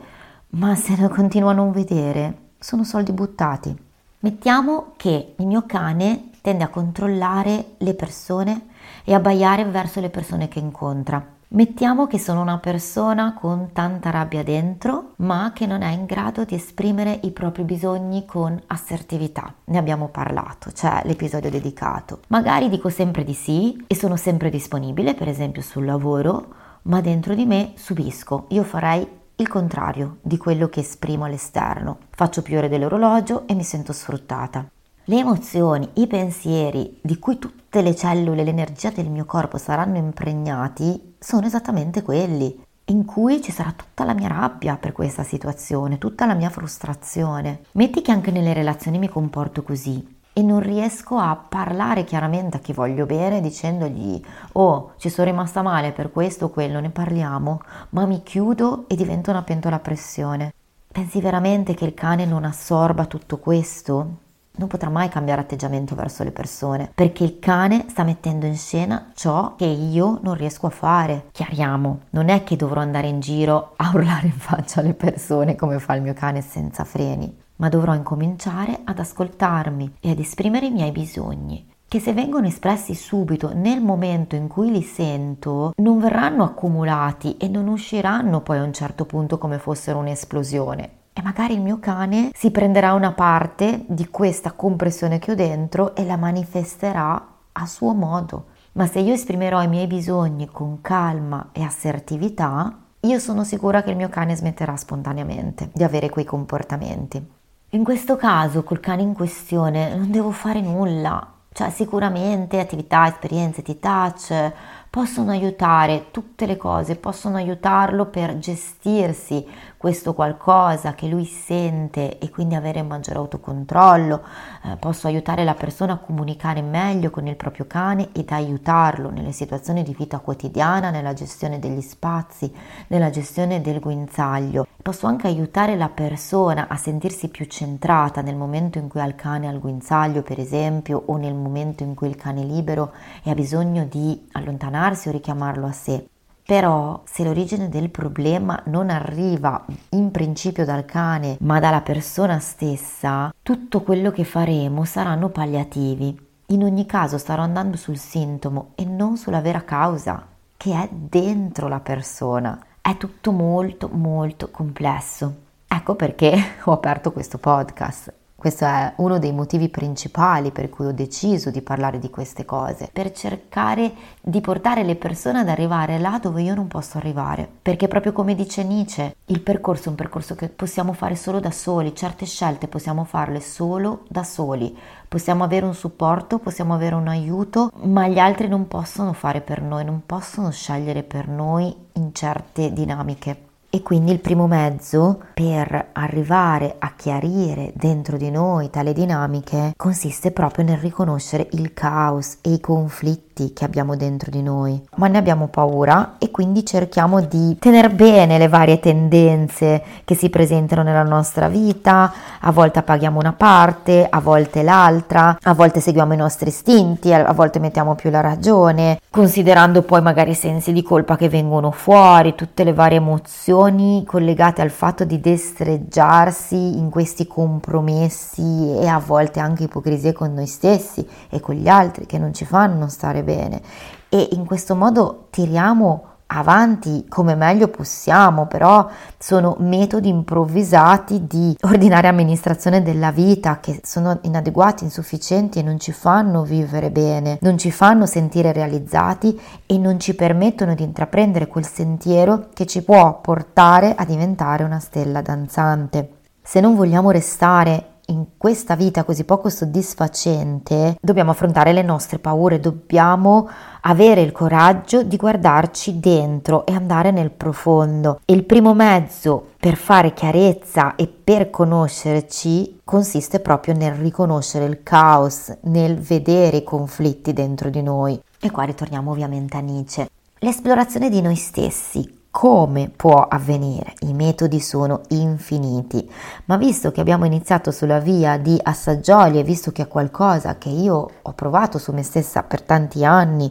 ma 0.50 0.76
se 0.76 0.96
lo 0.98 1.10
continuo 1.10 1.50
a 1.50 1.54
non 1.54 1.72
vedere, 1.72 2.50
sono 2.60 2.84
soldi 2.84 3.12
buttati. 3.12 3.76
Mettiamo 4.20 4.94
che 4.98 5.34
il 5.36 5.48
mio 5.48 5.64
cane 5.66 6.30
tende 6.42 6.64
a 6.64 6.70
controllare 6.70 7.70
le 7.78 7.96
persone 7.96 8.68
e 9.04 9.16
abbaiare 9.16 9.66
verso 9.66 10.00
le 10.00 10.12
persone 10.12 10.48
che 10.48 10.60
incontra. 10.60 11.35
Mettiamo 11.50 12.08
che 12.08 12.18
sono 12.18 12.42
una 12.42 12.58
persona 12.58 13.34
con 13.34 13.70
tanta 13.72 14.10
rabbia 14.10 14.44
dentro, 14.44 15.14
ma 15.18 15.52
che 15.54 15.68
non 15.68 15.84
è 15.84 15.92
in 15.92 16.06
grado 16.06 16.44
di 16.44 16.56
esprimere 16.56 17.20
i 17.22 17.32
propri 17.32 17.64
bisogni 17.64 18.26
con 18.26 18.60
assertività. 18.68 19.54
Ne 19.66 19.78
abbiamo 19.78 20.08
parlato, 20.08 20.72
c'è 20.74 21.02
l'episodio 21.06 21.52
dedicato. 21.52 22.22
Magari 22.28 22.68
dico 22.68 22.90
sempre 22.90 23.24
di 23.24 23.34
sì 23.34 23.84
e 23.86 23.96
sono 23.96 24.16
sempre 24.16 24.50
disponibile, 24.50 25.14
per 25.14 25.28
esempio 25.28 25.62
sul 25.62 25.86
lavoro, 25.86 26.48
ma 26.84 27.00
dentro 27.00 27.36
di 27.36 27.46
me 27.46 27.74
subisco. 27.76 28.46
Io 28.50 28.64
farei 28.64 29.08
il 29.36 29.48
contrario 29.48 30.18
di 30.22 30.38
quello 30.38 30.68
che 30.68 30.80
esprimo 30.80 31.26
all'esterno. 31.26 32.00
Faccio 32.10 32.42
più 32.42 32.58
ore 32.58 32.70
dell'orologio 32.70 33.48
e 33.48 33.54
mi 33.54 33.64
sento 33.64 33.94
sfruttata. 33.94 34.66
Le 35.08 35.20
emozioni, 35.20 35.88
i 35.94 36.08
pensieri 36.08 36.98
di 37.00 37.20
cui 37.20 37.38
tutte 37.38 37.84
le 37.84 37.96
cellule, 37.96 38.44
l'energia 38.44 38.90
del 38.90 39.08
mio 39.08 39.26
corpo 39.26 39.60
saranno 39.60 39.98
impregnati 39.98 41.18
sono 41.20 41.46
esattamente 41.46 42.02
quelli, 42.02 42.60
in 42.86 43.06
cui 43.06 43.40
ci 43.40 43.52
sarà 43.52 43.72
tutta 43.72 44.04
la 44.04 44.16
mia 44.16 44.30
rabbia 44.30 44.78
per 44.78 44.94
questa 44.94 45.22
situazione, 45.22 46.00
tutta 46.00 46.26
la 46.26 46.34
mia 46.34 46.50
frustrazione. 46.50 47.66
Metti 47.74 48.02
che 48.02 48.12
anche 48.12 48.32
nelle 48.32 48.54
relazioni 48.54 48.98
mi 48.98 49.08
comporto 49.08 49.62
così 49.62 50.18
e 50.34 50.42
non 50.42 50.60
riesco 50.60 51.18
a 51.20 51.36
parlare 51.36 52.04
chiaramente 52.04 52.58
a 52.58 52.60
chi 52.60 52.74
voglio 52.74 53.06
bene 53.06 53.42
dicendogli 53.42 54.20
oh 54.54 54.94
ci 54.98 55.10
sono 55.10 55.30
rimasta 55.30 55.62
male 55.62 55.92
per 55.92 56.12
questo 56.12 56.46
o 56.46 56.50
quello, 56.50 56.80
ne 56.80 56.90
parliamo, 56.90 57.62
ma 57.90 58.08
mi 58.08 58.24
chiudo 58.24 58.86
e 58.88 58.96
divento 58.96 59.30
una 59.30 59.44
pentola 59.44 59.76
a 59.76 59.80
pressione. 59.80 60.52
Pensi 60.92 61.22
veramente 61.22 61.76
che 61.76 61.86
il 61.86 61.94
cane 61.94 62.26
non 62.26 62.44
assorba 62.44 63.06
tutto 63.06 63.38
questo? 63.38 64.24
Non 64.58 64.68
potrà 64.68 64.90
mai 64.90 65.10
cambiare 65.10 65.42
atteggiamento 65.42 65.96
verso 65.96 66.24
le 66.24 66.32
persone, 66.32 66.92
perché 66.94 67.24
il 67.24 67.40
cane 67.40 67.86
sta 67.90 68.04
mettendo 68.04 68.46
in 68.46 68.58
scena 68.58 69.12
ciò 69.14 69.56
che 69.56 69.66
io 69.66 70.20
non 70.22 70.36
riesco 70.36 70.68
a 70.68 70.72
fare. 70.72 71.28
Chiariamo, 71.32 72.00
non 72.12 72.30
è 72.30 72.44
che 72.44 72.56
dovrò 72.56 72.82
andare 72.82 73.08
in 73.08 73.20
giro 73.20 73.74
a 73.76 73.92
urlare 73.94 74.28
in 74.28 74.34
faccia 74.34 74.80
alle 74.80 74.94
persone 74.94 75.56
come 75.56 75.80
fa 75.80 75.96
il 75.96 76.02
mio 76.02 76.14
cane 76.14 76.42
senza 76.42 76.84
freni. 76.84 77.44
ma 77.58 77.70
dovrò 77.70 77.94
incominciare 77.94 78.82
ad 78.84 79.00
ascoltarmi 79.00 79.98
e 80.02 80.10
ad 80.12 80.20
esprimere 80.20 80.66
i 80.66 80.72
miei 80.72 80.92
bisogni 80.92 81.66
che 81.88 82.00
se 82.00 82.14
vengono 82.14 82.48
espressi 82.48 82.96
subito 82.96 83.54
nel 83.54 83.80
momento 83.80 84.36
in 84.36 84.48
cui 84.48 84.72
li 84.72 84.82
sento, 84.82 85.72
non 85.78 86.00
verranno 86.00 86.44
accumulati 86.44 87.38
e 87.38 87.48
non 87.48 87.68
usciranno 87.68 88.42
poi 88.42 88.58
a 88.58 88.64
un 88.64 88.74
certo 88.74 89.06
punto 89.06 89.38
come 89.38 89.60
fossero 89.60 90.00
un'esplosione. 90.00 91.04
E 91.18 91.22
magari 91.22 91.54
il 91.54 91.62
mio 91.62 91.80
cane 91.80 92.30
si 92.34 92.52
prenderà 92.52 92.92
una 92.92 93.14
parte 93.14 93.86
di 93.88 94.10
questa 94.10 94.52
compressione 94.52 95.18
che 95.18 95.32
ho 95.32 95.36
dentro 95.36 95.96
e 95.96 96.04
la 96.04 96.18
manifesterà 96.18 97.28
a 97.54 97.66
suo 97.66 97.94
modo. 97.94 98.48
Ma 98.74 98.86
se 98.86 99.00
io 99.00 99.14
esprimerò 99.14 99.64
i 99.64 99.70
miei 99.70 99.88
bisogni 99.88 100.50
con 100.52 100.82
calma 100.82 101.52
e 101.54 101.64
assertività, 101.64 102.80
io 103.00 103.20
sono 103.20 103.46
sicura 103.46 103.82
che 103.82 103.92
il 103.92 103.96
mio 103.96 104.10
cane 104.10 104.36
smetterà 104.36 104.76
spontaneamente 104.76 105.70
di 105.74 105.86
avere 105.86 106.10
quei 106.10 106.26
comportamenti. 106.26 107.26
In 107.70 107.86
questo 107.86 108.18
caso, 108.18 108.66
col 108.66 108.82
cane 108.82 109.04
in 109.04 109.14
questione, 109.14 109.96
non 109.96 110.12
devo 110.12 110.32
fare 110.32 110.60
nulla, 110.60 111.36
cioè 111.54 111.70
sicuramente 111.70 112.60
attività, 112.60 113.08
esperienze 113.08 113.62
di 113.62 113.80
touch 113.80 114.52
possono 114.90 115.32
aiutare 115.32 116.08
tutte 116.12 116.46
le 116.46 116.58
cose, 116.58 116.98
possono 116.98 117.38
aiutarlo 117.38 118.08
per 118.08 118.38
gestirsi 118.40 119.46
questo 119.86 120.16
qualcosa 120.16 120.96
che 120.96 121.06
lui 121.06 121.26
sente 121.26 122.18
e 122.18 122.32
quindi 122.32 122.56
avere 122.56 122.82
maggiore 122.82 123.20
autocontrollo, 123.20 124.24
eh, 124.64 124.78
posso 124.78 125.06
aiutare 125.06 125.44
la 125.44 125.54
persona 125.54 125.94
a 125.94 125.98
comunicare 125.98 126.64
meglio 126.64 127.12
con 127.12 127.28
il 127.28 127.36
proprio 127.36 127.68
cane 127.68 128.10
ed 128.12 128.32
aiutarlo 128.32 129.12
nelle 129.12 129.32
situazioni 129.32 129.84
di 129.84 129.94
vita 129.96 130.18
quotidiana, 130.18 130.90
nella 130.90 131.14
gestione 131.14 131.60
degli 131.60 131.82
spazi, 131.82 132.52
nella 132.88 133.12
gestione 133.12 133.62
del 133.62 133.80
guinzaglio. 133.80 134.66
Posso 134.82 135.06
anche 135.06 135.28
aiutare 135.28 135.76
la 135.76 135.90
persona 135.90 136.66
a 136.68 136.78
sentirsi 136.78 137.28
più 137.28 137.46
centrata 137.46 138.22
nel 138.22 138.36
momento 138.36 138.80
in 138.80 138.88
cui 138.88 139.02
ha 139.02 139.06
il 139.06 139.14
cane 139.14 139.48
al 139.48 139.60
guinzaglio, 139.60 140.24
per 140.24 140.40
esempio, 140.40 141.04
o 141.06 141.18
nel 141.18 141.36
momento 141.36 141.84
in 141.84 141.94
cui 141.94 142.08
il 142.08 142.16
cane 142.16 142.42
è 142.42 142.46
libero 142.46 142.92
e 143.22 143.30
ha 143.30 143.36
bisogno 143.36 143.86
di 143.86 144.30
allontanarsi 144.32 145.10
o 145.10 145.12
richiamarlo 145.12 145.68
a 145.68 145.72
sé. 145.72 146.08
Però 146.46 147.02
se 147.06 147.24
l'origine 147.24 147.70
del 147.70 147.90
problema 147.90 148.62
non 148.66 148.92
arriva 148.92 149.66
in 149.90 150.12
principio 150.12 150.64
dal 150.64 150.86
cane 150.86 151.38
ma 151.40 151.60
dalla 151.60 151.82
persona 151.82 152.38
stessa, 152.38 153.34
tutto 153.42 153.82
quello 153.82 154.12
che 154.12 154.24
faremo 154.24 154.86
saranno 154.86 155.30
palliativi. 155.30 156.16
In 156.50 156.64
ogni 156.64 156.86
caso 156.86 157.18
starò 157.18 157.42
andando 157.42 157.78
sul 157.78 157.98
sintomo 157.98 158.74
e 158.76 158.86
non 158.86 159.18
sulla 159.18 159.42
vera 159.42 159.64
causa, 159.64 160.24
che 160.56 160.72
è 160.72 160.88
dentro 160.92 161.68
la 161.68 161.80
persona. 161.80 162.64
È 162.80 162.96
tutto 162.96 163.32
molto 163.32 163.90
molto 163.92 164.52
complesso. 164.52 165.36
Ecco 165.68 165.96
perché 165.96 166.38
ho 166.66 166.72
aperto 166.74 167.12
questo 167.12 167.40
podcast 167.40 168.15
questo 168.46 168.66
è 168.66 168.94
uno 168.98 169.18
dei 169.18 169.32
motivi 169.32 169.70
principali 169.70 170.52
per 170.52 170.70
cui 170.70 170.86
ho 170.86 170.92
deciso 170.92 171.50
di 171.50 171.64
parlare 171.64 171.98
di 171.98 172.12
queste 172.12 172.46
cose, 172.46 172.88
per 172.94 173.12
cercare 173.12 173.92
di 174.22 174.40
portare 174.40 174.84
le 174.84 174.96
persone 174.96 175.40
ad 175.40 175.50
arrivare 175.50 175.98
là 175.98 176.20
dove 176.22 176.44
io 176.44 176.54
non 176.54 176.68
posso 176.68 177.00
arrivare. 177.00 177.50
Perché 177.60 177.88
proprio 177.88 178.14
come 178.14 178.36
dice 178.36 178.64
Nietzsche, 178.64 179.16
il 179.26 179.42
percorso 179.42 179.86
è 179.86 179.90
un 179.90 179.96
percorso 179.96 180.36
che 180.36 180.50
possiamo 180.50 180.94
fare 180.94 181.16
solo 181.16 181.40
da 181.40 181.50
soli, 181.50 181.96
certe 181.96 182.28
scelte 182.28 182.68
possiamo 182.68 183.04
farle 183.04 183.40
solo 183.40 184.04
da 184.10 184.24
soli. 184.24 184.78
Possiamo 185.08 185.44
avere 185.44 185.66
un 185.66 185.74
supporto, 185.74 186.38
possiamo 186.38 186.76
avere 186.76 186.94
un 186.94 187.08
aiuto, 187.08 187.72
ma 187.86 188.08
gli 188.08 188.20
altri 188.20 188.48
non 188.48 188.68
possono 188.68 189.14
fare 189.14 189.42
per 189.42 189.64
noi, 189.64 189.86
non 189.86 190.04
possono 190.06 190.52
scegliere 190.52 191.02
per 191.02 191.28
noi 191.28 191.76
in 191.94 192.14
certe 192.14 192.72
dinamiche. 192.72 193.54
E 193.76 193.82
quindi 193.82 194.14
il 194.14 194.22
primo 194.22 194.48
mezzo 194.48 195.22
per 195.34 195.90
arrivare 195.92 196.78
a 196.80 196.94
chiarire 196.96 197.74
dentro 197.76 198.16
di 198.16 198.32
noi 198.32 198.70
tale 198.70 198.94
dinamiche 198.94 199.74
consiste 199.76 200.32
proprio 200.32 200.64
nel 200.64 200.78
riconoscere 200.78 201.50
il 201.52 201.74
caos 201.74 202.38
e 202.40 202.54
i 202.54 202.62
conflitti 202.62 203.25
che 203.36 203.66
abbiamo 203.66 203.98
dentro 203.98 204.32
di 204.32 204.42
noi, 204.42 204.82
ma 204.96 205.08
ne 205.08 205.18
abbiamo 205.18 205.48
paura 205.48 206.16
e 206.20 206.32
quindi 206.32 206.66
cerchiamo 206.66 207.20
di 207.20 207.58
tenere 207.60 207.90
bene 207.90 208.38
le 208.38 208.48
varie 208.48 208.80
tendenze 208.80 209.84
che 210.06 210.16
si 210.16 210.30
presentano 210.30 210.84
nella 210.84 211.04
nostra 211.04 211.50
vita, 211.50 212.14
a 212.40 212.52
volte 212.52 212.82
paghiamo 212.82 213.20
una 213.20 213.34
parte, 213.34 214.08
a 214.10 214.22
volte 214.22 214.64
l'altra, 214.64 215.38
a 215.42 215.54
volte 215.54 215.82
seguiamo 215.82 216.14
i 216.14 216.18
nostri 216.18 216.48
istinti, 216.48 217.12
a 217.12 217.34
volte 217.34 217.60
mettiamo 217.60 217.96
più 217.96 218.10
la 218.10 218.22
ragione, 218.22 219.02
considerando 219.10 219.82
poi 219.82 220.02
magari 220.02 220.32
i 220.32 220.36
sensi 220.36 220.72
di 220.72 220.82
colpa 220.82 221.18
che 221.18 221.28
vengono 221.28 221.72
fuori, 221.72 222.36
tutte 222.36 222.64
le 222.64 222.74
varie 222.74 222.98
emozioni 223.00 224.04
collegate 224.06 224.62
al 224.62 224.70
fatto 224.70 225.04
di 225.04 225.20
destreggiarsi 225.20 226.78
in 226.78 226.90
questi 226.90 227.28
compromessi 227.28 228.78
e 228.78 228.88
a 228.88 229.02
volte 229.06 229.42
anche 229.42 229.64
ipocrisie 229.64 230.14
con 230.14 230.34
noi 230.34 230.48
stessi 230.48 231.06
e 231.30 231.42
con 231.42 231.56
gli 231.56 231.68
altri 231.68 232.06
che 232.06 232.18
non 232.18 232.34
ci 232.34 232.46
fanno 232.46 232.88
stare 232.88 233.24
bene 233.26 233.62
e 234.08 234.30
in 234.32 234.46
questo 234.46 234.76
modo 234.76 235.28
tiriamo 235.32 236.14
avanti 236.28 237.06
come 237.08 237.36
meglio 237.36 237.68
possiamo, 237.68 238.48
però 238.48 238.88
sono 239.18 239.56
metodi 239.60 240.10
improvvisati 240.10 241.28
di 241.28 241.56
ordinaria 241.62 242.10
amministrazione 242.10 242.82
della 242.82 243.12
vita 243.12 243.60
che 243.60 243.82
sono 243.84 244.18
inadeguati, 244.22 244.84
insufficienti 244.84 245.60
e 245.60 245.64
non 245.64 245.80
ci 245.80 245.92
fanno 245.92 246.44
vivere 246.44 246.90
bene, 246.92 247.38
non 247.42 247.58
ci 247.58 247.72
fanno 247.72 248.06
sentire 248.06 248.52
realizzati 248.54 249.40
e 249.66 249.78
non 249.78 250.00
ci 250.00 250.16
permettono 250.16 250.74
di 250.74 250.84
intraprendere 250.84 251.48
quel 251.48 251.66
sentiero 251.66 252.48
che 252.54 252.66
ci 252.66 252.84
può 252.84 253.20
portare 253.22 253.94
a 253.96 254.06
diventare 254.06 254.64
una 254.64 254.80
stella 254.80 255.22
danzante. 255.22 256.10
Se 256.42 256.60
non 256.60 256.76
vogliamo 256.76 257.12
restare 257.12 257.95
in 258.08 258.26
questa 258.38 258.76
vita 258.76 259.04
così 259.04 259.24
poco 259.24 259.50
soddisfacente 259.50 260.98
dobbiamo 261.02 261.32
affrontare 261.32 261.74
le 261.74 261.82
nostre 261.82 262.20
paure, 262.20 262.60
dobbiamo 262.60 263.50
avere 263.82 264.22
il 264.22 264.32
coraggio 264.32 265.04
di 265.04 265.16
guardarci 265.16 266.00
dentro 266.00 266.66
e 266.66 266.74
andare 266.74 267.12
nel 267.12 267.32
profondo. 267.32 268.20
E 268.26 268.34
il 268.34 268.44
primo 268.44 268.74
mezzo 268.74 269.50
per 269.60 269.76
fare 269.76 270.14
chiarezza 270.14 270.96
e 270.96 271.08
per 271.08 271.50
conoscerci 271.50 272.82
consiste 272.84 273.40
proprio 273.40 273.74
nel 273.76 273.94
riconoscere 273.94 274.66
il 274.66 274.84
caos, 274.84 275.56
nel 275.62 275.98
vedere 275.98 276.58
i 276.58 276.64
conflitti 276.64 277.34
dentro 277.34 277.70
di 277.70 277.82
noi. 277.82 278.20
E 278.40 278.52
qua 278.52 278.64
ritorniamo 278.64 279.12
ovviamente 279.12 279.58
a 279.58 279.62
Nietzsche. 279.62 280.08
L'esplorazione 280.40 281.10
di 281.10 281.22
noi 281.22 281.36
stessi, 281.36 282.25
come 282.38 282.92
può 282.94 283.30
avvenire? 283.30 283.94
I 284.00 284.12
metodi 284.12 284.60
sono 284.60 285.04
infiniti, 285.08 286.06
ma 286.48 286.58
visto 286.58 286.92
che 286.92 287.00
abbiamo 287.00 287.24
iniziato 287.24 287.72
sulla 287.72 288.00
via 288.00 288.38
di 288.38 288.60
assaggioli 288.62 289.40
e 289.40 289.44
visto 289.44 289.72
che 289.72 289.84
è 289.84 289.88
qualcosa 289.88 290.58
che 290.58 290.68
io 290.68 291.12
ho 291.22 291.32
provato 291.32 291.78
su 291.78 291.94
me 291.94 292.04
stessa 292.04 292.44
per 292.44 292.62
tanti 292.62 293.06
anni 293.06 293.50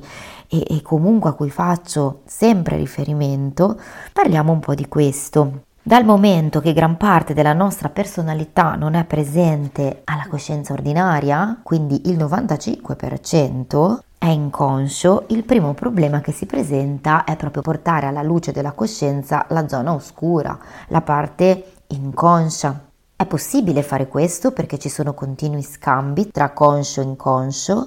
e, 0.48 0.66
e 0.68 0.82
comunque 0.82 1.30
a 1.30 1.32
cui 1.32 1.48
faccio 1.48 2.20
sempre 2.26 2.76
riferimento, 2.76 3.80
parliamo 4.12 4.52
un 4.52 4.60
po' 4.60 4.74
di 4.74 4.86
questo. 4.86 5.62
Dal 5.82 6.04
momento 6.04 6.60
che 6.60 6.74
gran 6.74 6.98
parte 6.98 7.32
della 7.32 7.54
nostra 7.54 7.88
personalità 7.88 8.74
non 8.74 8.92
è 8.92 9.04
presente 9.04 10.02
alla 10.04 10.26
coscienza 10.28 10.74
ordinaria, 10.74 11.58
quindi 11.62 12.10
il 12.10 12.18
95%, 12.18 13.98
è 14.24 14.28
inconscio, 14.28 15.24
il 15.28 15.44
primo 15.44 15.74
problema 15.74 16.22
che 16.22 16.32
si 16.32 16.46
presenta 16.46 17.24
è 17.24 17.36
proprio 17.36 17.60
portare 17.60 18.06
alla 18.06 18.22
luce 18.22 18.52
della 18.52 18.72
coscienza 18.72 19.44
la 19.50 19.68
zona 19.68 19.92
oscura, 19.92 20.58
la 20.88 21.02
parte 21.02 21.72
inconscia. 21.88 22.86
È 23.14 23.26
possibile 23.26 23.82
fare 23.82 24.08
questo 24.08 24.52
perché 24.52 24.78
ci 24.78 24.88
sono 24.88 25.12
continui 25.12 25.60
scambi 25.60 26.30
tra 26.30 26.52
conscio 26.52 27.02
e 27.02 27.04
inconscio 27.04 27.86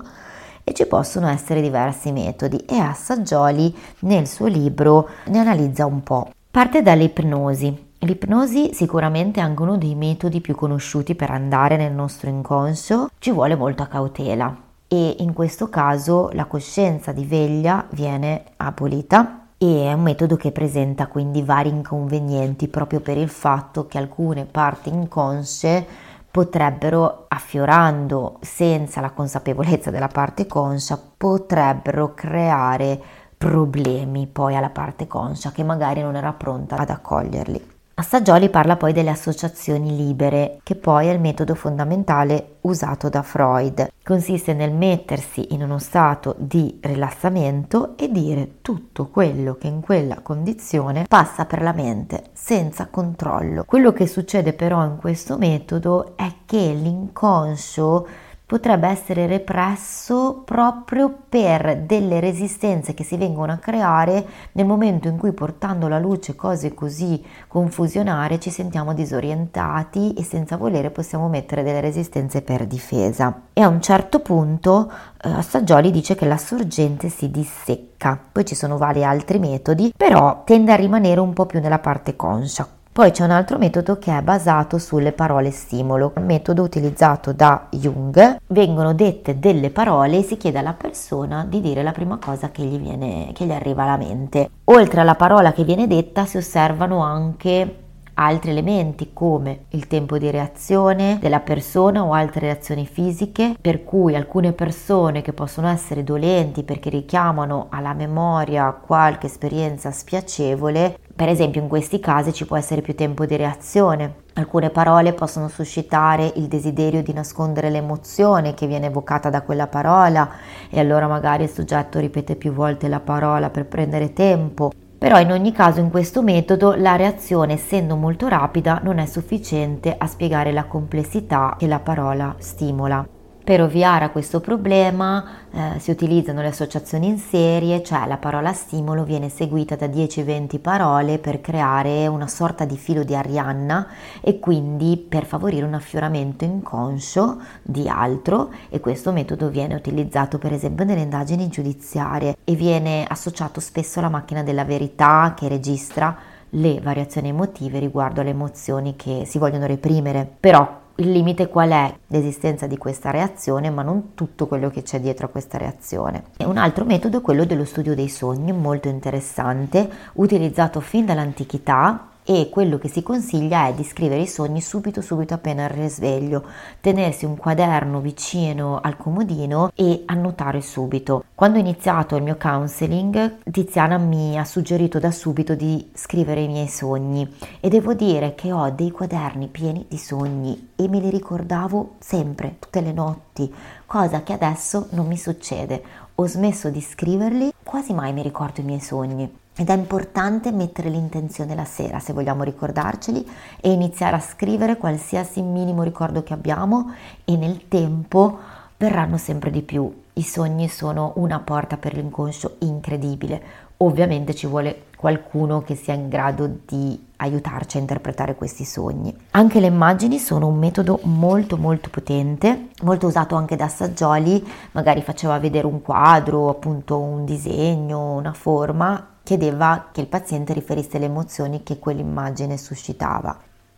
e 0.64 0.74
ci 0.76 0.86
possono 0.86 1.28
essere 1.28 1.60
diversi 1.60 2.12
metodi 2.12 2.58
e 2.70 2.78
Assaggioli 2.78 3.76
nel 4.02 4.28
suo 4.28 4.46
libro 4.46 5.10
ne 5.30 5.40
analizza 5.40 5.88
un 5.88 6.04
po'. 6.04 6.30
Parte 6.52 6.84
dall'ipnosi. 6.84 7.94
L'ipnosi 8.02 8.76
sicuramente 8.76 9.40
è 9.40 9.44
anche 9.44 9.64
uno 9.64 9.76
dei 9.76 9.96
metodi 9.96 10.40
più 10.40 10.54
conosciuti 10.54 11.16
per 11.16 11.32
andare 11.32 11.78
nel 11.78 11.94
nostro 11.94 12.30
inconscio, 12.30 13.10
ci 13.18 13.32
vuole 13.32 13.56
molta 13.56 13.88
cautela 13.88 14.66
e 14.88 15.18
in 15.20 15.34
questo 15.34 15.70
caso 15.70 16.30
la 16.34 16.46
coscienza 16.46 17.12
di 17.12 17.26
veglia 17.26 17.86
viene 17.92 18.44
abolita 18.58 19.48
e 19.58 19.86
è 19.86 19.94
un 19.94 20.02
metodo 20.02 20.36
che 20.36 20.52
presenta 20.52 21.08
quindi 21.08 21.42
vari 21.42 21.70
inconvenienti 21.70 22.68
proprio 22.68 23.00
per 23.00 23.18
il 23.18 23.30
fatto 23.30 23.88
che 23.88 23.98
alcune 23.98 24.46
parti 24.46 24.90
inconsce 24.90 25.86
potrebbero, 26.30 27.26
affiorando 27.30 28.38
senza 28.42 29.02
la 29.02 29.10
consapevolezza 29.10 29.90
della 29.90 30.08
parte 30.08 30.46
conscia, 30.46 31.02
potrebbero 31.18 32.14
creare 32.14 33.02
problemi 33.36 34.28
poi 34.28 34.56
alla 34.56 34.70
parte 34.70 35.08
conscia 35.08 35.52
che 35.52 35.64
magari 35.64 36.02
non 36.02 36.16
era 36.16 36.34
pronta 36.34 36.78
ad 36.78 36.92
accoglierli. 36.92 37.77
Assaggioli 38.00 38.50
parla 38.50 38.76
poi 38.76 38.94
delle 38.94 39.10
associazioni 39.10 39.96
libere, 39.96 40.60
che 40.62 40.76
poi 40.76 41.08
è 41.08 41.12
il 41.12 41.20
metodo 41.20 41.56
fondamentale 41.56 42.58
usato 42.62 43.10
da 43.10 43.24
Freud. 43.24 43.92
Consiste 44.04 44.54
nel 44.54 44.72
mettersi 44.72 45.52
in 45.56 45.64
uno 45.64 45.80
stato 45.80 46.36
di 46.38 46.78
rilassamento 46.80 47.98
e 47.98 48.12
dire 48.12 48.58
tutto 48.62 49.08
quello 49.08 49.56
che 49.56 49.66
in 49.66 49.82
quella 49.82 50.20
condizione 50.22 51.06
passa 51.08 51.46
per 51.46 51.64
la 51.64 51.74
mente 51.74 52.26
senza 52.34 52.86
controllo. 52.86 53.64
Quello 53.66 53.92
che 53.94 54.06
succede 54.06 54.54
però 54.54 54.86
in 54.86 54.98
questo 54.98 55.40
metodo 55.40 56.16
è 56.16 56.32
che 56.46 56.74
l'inconscio 56.80 58.08
potrebbe 58.48 58.88
essere 58.88 59.28
represso 59.28 60.42
proprio 60.46 61.14
per 61.28 61.82
delle 61.82 62.22
resistenze 62.22 62.94
che 62.94 63.04
si 63.04 63.18
vengono 63.18 63.52
a 63.52 63.58
creare 63.58 64.26
nel 64.54 64.66
momento 64.66 65.10
in 65.10 65.18
cui 65.18 65.34
portando 65.34 65.88
alla 65.88 66.00
luce 66.00 66.34
cose 66.34 66.74
così 66.74 67.22
confusionarie 67.50 68.40
ci 68.40 68.50
sentiamo 68.50 68.94
disorientati 68.94 70.14
e 70.14 70.24
senza 70.24 70.56
volere 70.56 70.92
possiamo 70.92 71.28
mettere 71.28 71.62
delle 71.62 71.82
resistenze 71.82 72.42
per 72.42 72.66
difesa. 72.66 73.42
E 73.52 73.62
a 73.62 73.68
un 73.68 73.82
certo 73.82 74.22
punto 74.22 74.90
eh, 75.22 75.30
Assaggioli 75.30 75.92
dice 75.92 76.16
che 76.16 76.26
la 76.26 76.38
sorgente 76.38 77.10
si 77.10 77.30
dissecca, 77.30 78.18
poi 78.32 78.46
ci 78.46 78.56
sono 78.56 78.78
vari 78.78 79.04
altri 79.04 79.40
metodi, 79.40 79.92
però 79.96 80.44
tende 80.46 80.72
a 80.72 80.76
rimanere 80.76 81.20
un 81.20 81.34
po' 81.34 81.46
più 81.46 81.60
nella 81.60 81.80
parte 81.80 82.16
conscia. 82.16 82.77
Poi 82.98 83.12
c'è 83.12 83.24
un 83.24 83.30
altro 83.30 83.60
metodo 83.60 84.00
che 84.00 84.18
è 84.18 84.24
basato 84.24 84.80
sulle 84.80 85.12
parole 85.12 85.52
stimolo, 85.52 86.14
un 86.16 86.26
metodo 86.26 86.64
utilizzato 86.64 87.32
da 87.32 87.68
Jung. 87.70 88.40
Vengono 88.48 88.96
dette 88.96 89.38
delle 89.38 89.70
parole 89.70 90.18
e 90.18 90.24
si 90.24 90.36
chiede 90.36 90.58
alla 90.58 90.74
persona 90.74 91.46
di 91.48 91.62
dire 91.62 91.84
la 91.84 91.92
prima 91.92 92.18
cosa 92.18 92.50
che 92.50 92.64
gli, 92.64 92.80
viene, 92.80 93.30
che 93.36 93.46
gli 93.46 93.52
arriva 93.52 93.84
alla 93.84 93.98
mente. 93.98 94.50
Oltre 94.64 95.02
alla 95.02 95.14
parola 95.14 95.54
che 95.54 95.64
viene 95.64 95.86
detta 95.86 96.26
si 96.26 96.38
osservano 96.38 97.02
anche 97.04 97.86
altri 98.16 98.50
elementi 98.50 99.12
come 99.14 99.66
il 99.70 99.86
tempo 99.86 100.18
di 100.18 100.32
reazione 100.32 101.20
della 101.22 101.40
persona 101.40 102.04
o 102.04 102.14
altre 102.14 102.42
reazioni 102.42 102.88
fisiche, 102.88 103.56
per 103.62 103.84
cui 103.84 104.16
alcune 104.16 104.54
persone 104.54 105.22
che 105.22 105.34
possono 105.34 105.68
essere 105.68 106.04
dolenti 106.04 106.64
perché 106.64 106.90
richiamano 106.90 107.68
alla 107.70 107.94
memoria 107.94 108.72
qualche 108.72 109.28
esperienza 109.28 109.92
spiacevole 109.92 110.98
per 111.18 111.30
esempio 111.30 111.60
in 111.60 111.68
questi 111.68 112.00
casi 112.00 112.32
ci 112.32 112.46
può 112.46 112.58
essere 112.58 112.82
più 112.82 112.94
tempo 112.94 113.26
di 113.26 113.36
reazione. 113.36 114.18
Alcune 114.34 114.70
parole 114.70 115.14
possono 115.14 115.48
suscitare 115.48 116.32
il 116.36 116.44
desiderio 116.44 117.02
di 117.02 117.12
nascondere 117.12 117.72
l'emozione 117.72 118.54
che 118.54 118.68
viene 118.68 118.86
evocata 118.86 119.32
da 119.32 119.42
quella 119.42 119.66
parola 119.66 120.30
e 120.70 120.80
allora 120.80 121.08
magari 121.08 121.46
il 121.46 121.50
soggetto 121.50 121.98
ripete 121.98 122.36
più 122.36 122.52
volte 122.52 122.88
la 122.88 123.00
parola 123.00 123.50
per 123.50 123.66
prendere 123.66 124.14
tempo. 124.14 124.72
Però 124.96 125.20
in 125.20 125.32
ogni 125.32 125.52
caso 125.52 125.80
in 125.80 125.90
questo 125.90 126.22
metodo 126.22 126.76
la 126.76 126.96
reazione 126.96 127.54
essendo 127.54 127.96
molto 127.96 128.28
rapida 128.28 128.80
non 128.84 129.00
è 129.00 129.08
sufficiente 129.08 129.96
a 129.98 130.06
spiegare 130.06 130.52
la 130.52 130.66
complessità 130.66 131.56
che 131.58 131.66
la 131.66 131.80
parola 131.80 132.36
stimola. 132.38 133.17
Per 133.48 133.62
ovviare 133.62 134.04
a 134.04 134.10
questo 134.10 134.42
problema 134.42 135.24
eh, 135.50 135.80
si 135.80 135.90
utilizzano 135.90 136.42
le 136.42 136.50
associazioni 136.50 137.08
in 137.08 137.18
serie, 137.18 137.82
cioè 137.82 138.06
la 138.06 138.18
parola 138.18 138.52
stimolo 138.52 139.06
viene 139.06 139.30
seguita 139.30 139.78
da 139.78 139.86
10-20 139.86 140.60
parole 140.60 141.18
per 141.18 141.40
creare 141.40 142.08
una 142.08 142.28
sorta 142.28 142.66
di 142.66 142.76
filo 142.76 143.06
di 143.06 143.16
Arianna 143.16 143.88
e 144.20 144.40
quindi 144.40 144.98
per 144.98 145.24
favorire 145.24 145.66
un 145.66 145.76
affioramento 145.76 146.44
inconscio 146.44 147.38
di 147.62 147.88
altro 147.88 148.52
e 148.68 148.82
questo 148.82 149.14
metodo 149.14 149.48
viene 149.48 149.76
utilizzato 149.76 150.40
per 150.40 150.52
esempio 150.52 150.84
nelle 150.84 151.04
indagini 151.04 151.48
giudiziarie 151.48 152.36
e 152.44 152.54
viene 152.54 153.06
associato 153.08 153.62
spesso 153.62 154.00
alla 154.00 154.10
macchina 154.10 154.44
della 154.44 154.66
verità 154.66 155.34
che 155.38 155.48
registra 155.48 156.14
le 156.50 156.82
variazioni 156.82 157.30
emotive 157.30 157.80
riguardo 157.80 158.20
alle 158.20 158.32
emozioni 158.32 158.98
che 158.98 159.24
si 159.26 159.38
vogliono 159.38 159.68
reprimere. 159.68 160.30
Però 160.38 160.84
il 160.98 161.12
limite 161.12 161.48
qual 161.48 161.70
è? 161.70 161.94
L'esistenza 162.08 162.68
di 162.68 162.78
questa 162.78 163.12
reazione, 163.12 163.70
ma 163.70 163.84
non 163.84 164.14
tutto 164.16 164.48
quello 164.48 164.70
che 164.70 164.82
c'è 164.84 165.00
dietro 165.00 165.28
a 165.28 165.30
questa 165.30 165.58
reazione. 165.58 166.24
E 166.38 166.46
un 166.46 166.58
altro 166.58 166.86
metodo 166.86 167.20
è 167.20 167.22
quello 167.22 167.46
dello 167.46 167.66
studio 167.66 167.94
dei 167.94 168.10
sogni, 168.10 168.52
molto 168.52 168.88
interessante, 168.88 169.90
utilizzato 170.14 170.80
fin 170.80 171.06
dall'antichità 171.06 172.08
e 172.30 172.50
quello 172.50 172.78
che 172.78 172.90
si 172.90 173.04
consiglia 173.04 173.68
è 173.68 173.74
di 173.74 173.86
scrivere 173.86 174.20
i 174.20 174.28
sogni 174.28 174.60
subito 174.60 175.00
subito 175.00 175.34
appena 175.34 175.64
il 175.64 175.70
risveglio, 175.70 176.44
tenersi 176.82 177.24
un 177.24 177.38
quaderno 177.38 178.02
vicino 178.02 178.82
al 178.82 178.98
comodino 178.98 179.72
e 179.74 180.04
annotare 180.08 180.60
subito. 180.60 181.24
Quando 181.34 181.58
ho 181.58 181.62
iniziato 181.62 182.18
il 182.18 182.24
mio 182.24 182.36
counseling, 182.38 183.38
Tiziana 183.50 183.98
mi 183.98 184.38
ha 184.38 184.44
suggerito 184.44 185.00
da 185.00 185.10
subito 185.10 185.56
di 185.56 185.90
scrivere 185.94 186.42
i 186.42 186.50
miei 186.50 186.68
sogni 186.68 187.34
e 187.62 187.70
devo 187.70 187.94
dire 187.94 188.36
che 188.36 188.52
ho 188.52 188.70
dei 188.72 188.92
quaderni 188.92 189.48
pieni 189.48 189.86
di 189.88 189.98
sogni 189.98 190.72
e 190.76 190.90
me 190.90 191.00
li 191.00 191.10
ricordavo 191.10 191.92
sempre, 192.00 192.58
tutte 192.60 192.82
le 192.82 192.92
notti, 192.92 193.50
cosa 193.86 194.24
che 194.24 194.34
adesso 194.34 194.88
non 194.90 195.08
mi 195.08 195.18
succede. 195.18 195.82
Ho 196.16 196.28
smesso 196.28 196.70
di 196.70 196.82
scriverli, 196.82 197.54
quasi 197.64 197.94
mai 197.94 198.12
mi 198.12 198.22
ricordo 198.22 198.60
i 198.60 198.66
miei 198.66 198.82
sogni. 198.82 199.46
Ed 199.60 199.72
è 199.72 199.74
importante 199.74 200.52
mettere 200.52 200.88
l'intenzione 200.88 201.56
la 201.56 201.66
sera 201.66 201.98
se 201.98 202.14
vogliamo 202.14 202.44
ricordarceli 202.44 203.28
e 203.60 203.72
iniziare 203.72 204.16
a 204.16 204.20
scrivere 204.20 204.78
qualsiasi 204.78 205.42
minimo 205.42 205.82
ricordo 205.82 206.22
che 206.22 206.34
abbiamo 206.34 206.94
e 207.26 207.36
nel 207.38 207.68
tempo 207.68 208.38
verranno 208.78 209.18
sempre 209.18 209.50
di 209.50 209.64
più. 209.64 209.92
I 210.14 210.22
sogni 210.22 210.70
sono 210.70 211.14
una 211.16 211.40
porta 211.40 211.78
per 211.78 211.96
l'inconscio 211.96 212.58
incredibile. 212.60 213.42
Ovviamente 213.78 214.36
ci 214.36 214.46
vuole 214.46 214.84
qualcuno 214.96 215.64
che 215.64 215.74
sia 215.74 215.96
in 215.96 216.08
grado 216.08 216.48
di 216.68 217.08
aiutarci 217.16 217.78
a 217.78 217.80
interpretare 217.80 218.36
questi 218.36 218.64
sogni. 218.64 219.16
Anche 219.32 219.60
le 219.60 219.68
immagini 219.68 220.20
sono 220.20 220.46
un 220.46 220.60
metodo 220.60 221.00
molto 221.04 221.58
molto 221.58 221.90
potente, 221.90 222.70
molto 222.84 223.08
usato 223.08 223.34
anche 223.34 223.56
da 223.56 223.68
Saggioli, 223.68 224.48
magari 224.74 225.02
faceva 225.02 225.40
vedere 225.40 225.66
un 225.66 225.82
quadro, 225.82 226.50
appunto 226.50 227.00
un 227.00 227.26
disegno, 227.26 228.14
una 228.14 228.34
forma 228.34 229.16
chiedeva 229.28 229.88
che 229.92 230.00
il 230.00 230.08
paziente 230.08 230.54
riferisse 230.54 230.98
le 230.98 231.08
emozioni 231.08 231.62
che 231.62 231.80
quell'immagine 231.80 232.56
suscitava. 232.56 233.38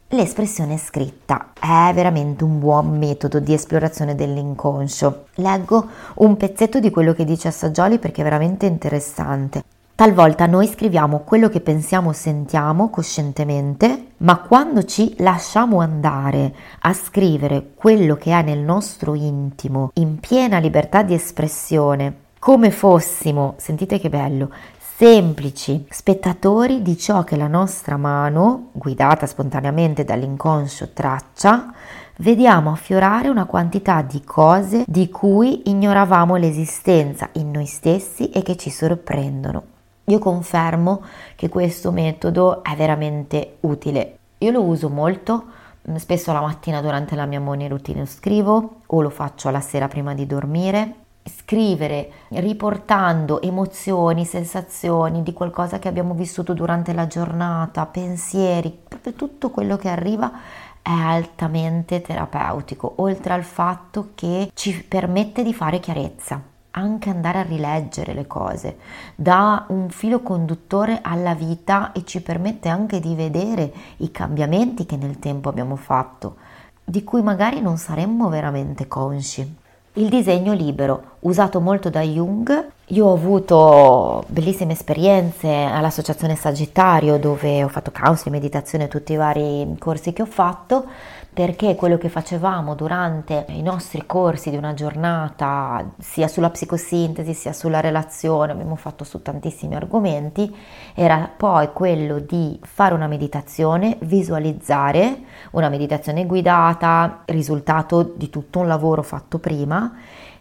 L'espressione 0.09 0.77
scritta 0.77 1.53
è 1.59 1.91
veramente 1.91 2.43
un 2.43 2.59
buon 2.59 2.95
metodo 2.95 3.39
di 3.39 3.53
esplorazione 3.53 4.13
dell'inconscio. 4.13 5.25
Leggo 5.37 5.87
un 6.17 6.37
pezzetto 6.37 6.79
di 6.79 6.91
quello 6.91 7.13
che 7.13 7.25
dice 7.25 7.47
Assaggioli 7.47 7.97
perché 7.97 8.21
è 8.21 8.23
veramente 8.23 8.67
interessante. 8.67 9.63
Talvolta 9.95 10.45
noi 10.45 10.67
scriviamo 10.67 11.21
quello 11.25 11.49
che 11.49 11.61
pensiamo 11.61 12.09
o 12.09 12.13
sentiamo 12.13 12.91
coscientemente, 12.91 14.11
ma 14.17 14.37
quando 14.41 14.83
ci 14.83 15.15
lasciamo 15.17 15.79
andare 15.79 16.53
a 16.81 16.93
scrivere 16.93 17.71
quello 17.73 18.15
che 18.17 18.37
è 18.37 18.43
nel 18.43 18.59
nostro 18.59 19.15
intimo, 19.15 19.89
in 19.95 20.19
piena 20.19 20.59
libertà 20.59 21.01
di 21.01 21.15
espressione, 21.15 22.27
come 22.39 22.71
fossimo, 22.71 23.55
sentite 23.57 23.99
che 23.99 24.09
bello, 24.09 24.49
semplici 24.99 25.85
spettatori 25.89 26.81
di 26.81 26.97
ciò 26.97 27.23
che 27.23 27.37
la 27.37 27.47
nostra 27.47 27.95
mano, 27.95 28.71
guidata 28.73 29.27
spontaneamente 29.27 30.03
dall'inconscio, 30.03 30.89
traccia, 30.91 31.71
vediamo 32.17 32.73
affiorare 32.73 33.29
una 33.29 33.45
quantità 33.45 34.01
di 34.01 34.21
cose 34.25 34.83
di 34.85 35.09
cui 35.09 35.69
ignoravamo 35.69 36.35
l'esistenza 36.35 37.29
in 37.35 37.49
noi 37.49 37.65
stessi 37.65 38.29
e 38.29 38.41
che 38.41 38.57
ci 38.57 38.69
sorprendono. 38.69 39.63
Io 40.03 40.19
confermo 40.19 41.01
che 41.37 41.47
questo 41.47 41.91
metodo 41.91 42.61
è 42.61 42.75
veramente 42.75 43.55
utile. 43.61 44.17
Io 44.39 44.51
lo 44.51 44.63
uso 44.63 44.89
molto, 44.89 45.45
spesso 45.95 46.33
la 46.33 46.41
mattina 46.41 46.81
durante 46.81 47.15
la 47.15 47.25
mia 47.25 47.39
morning 47.39 47.69
routine 47.69 48.05
scrivo 48.05 48.81
o 48.85 49.01
lo 49.01 49.09
faccio 49.09 49.47
alla 49.47 49.61
sera 49.61 49.87
prima 49.87 50.13
di 50.13 50.25
dormire 50.25 51.07
scrivere 51.29 52.11
riportando 52.29 53.41
emozioni, 53.41 54.25
sensazioni 54.25 55.23
di 55.23 55.33
qualcosa 55.33 55.79
che 55.79 55.87
abbiamo 55.87 56.13
vissuto 56.13 56.53
durante 56.53 56.93
la 56.93 57.07
giornata, 57.07 57.85
pensieri, 57.85 58.77
proprio 58.87 59.13
tutto 59.13 59.49
quello 59.49 59.77
che 59.77 59.89
arriva 59.89 60.31
è 60.81 60.91
altamente 60.91 62.01
terapeutico, 62.01 62.93
oltre 62.97 63.33
al 63.33 63.43
fatto 63.43 64.09
che 64.15 64.51
ci 64.53 64.83
permette 64.83 65.43
di 65.43 65.53
fare 65.53 65.79
chiarezza, 65.79 66.41
anche 66.71 67.09
andare 67.09 67.39
a 67.39 67.43
rileggere 67.43 68.13
le 68.13 68.25
cose, 68.25 68.77
dà 69.15 69.65
un 69.69 69.89
filo 69.89 70.21
conduttore 70.21 70.99
alla 71.01 71.35
vita 71.35 71.91
e 71.91 72.05
ci 72.05 72.21
permette 72.21 72.69
anche 72.69 72.99
di 72.99 73.13
vedere 73.15 73.71
i 73.97 74.11
cambiamenti 74.11 74.85
che 74.85 74.97
nel 74.97 75.19
tempo 75.19 75.49
abbiamo 75.49 75.75
fatto, 75.75 76.37
di 76.83 77.03
cui 77.03 77.21
magari 77.21 77.61
non 77.61 77.77
saremmo 77.77 78.29
veramente 78.29 78.87
consci. 78.87 79.58
Il 79.99 80.07
disegno 80.07 80.53
libero, 80.53 81.17
usato 81.19 81.59
molto 81.59 81.89
da 81.89 82.01
Jung. 82.01 82.67
Io 82.85 83.05
ho 83.05 83.13
avuto 83.13 84.23
bellissime 84.27 84.71
esperienze 84.71 85.49
all'Associazione 85.49 86.37
Sagittario 86.37 87.17
dove 87.17 87.65
ho 87.65 87.67
fatto 87.67 87.91
counseling, 87.91 88.33
meditazione, 88.33 88.87
tutti 88.87 89.11
i 89.11 89.17
vari 89.17 89.75
corsi 89.77 90.13
che 90.13 90.21
ho 90.21 90.25
fatto 90.25 90.85
perché 91.39 91.75
quello 91.75 91.97
che 91.97 92.09
facevamo 92.09 92.75
durante 92.75 93.45
i 93.47 93.61
nostri 93.61 94.05
corsi 94.05 94.49
di 94.49 94.57
una 94.57 94.73
giornata, 94.73 95.89
sia 95.97 96.27
sulla 96.27 96.49
psicosintesi 96.49 97.33
sia 97.33 97.53
sulla 97.53 97.79
relazione, 97.79 98.51
abbiamo 98.51 98.75
fatto 98.75 99.05
su 99.05 99.21
tantissimi 99.21 99.73
argomenti, 99.73 100.53
era 100.93 101.31
poi 101.33 101.71
quello 101.71 102.19
di 102.19 102.59
fare 102.61 102.93
una 102.93 103.07
meditazione, 103.07 103.95
visualizzare 104.01 105.19
una 105.51 105.69
meditazione 105.69 106.25
guidata, 106.25 107.21
risultato 107.27 108.03
di 108.03 108.29
tutto 108.29 108.59
un 108.59 108.67
lavoro 108.67 109.01
fatto 109.01 109.39
prima 109.39 109.95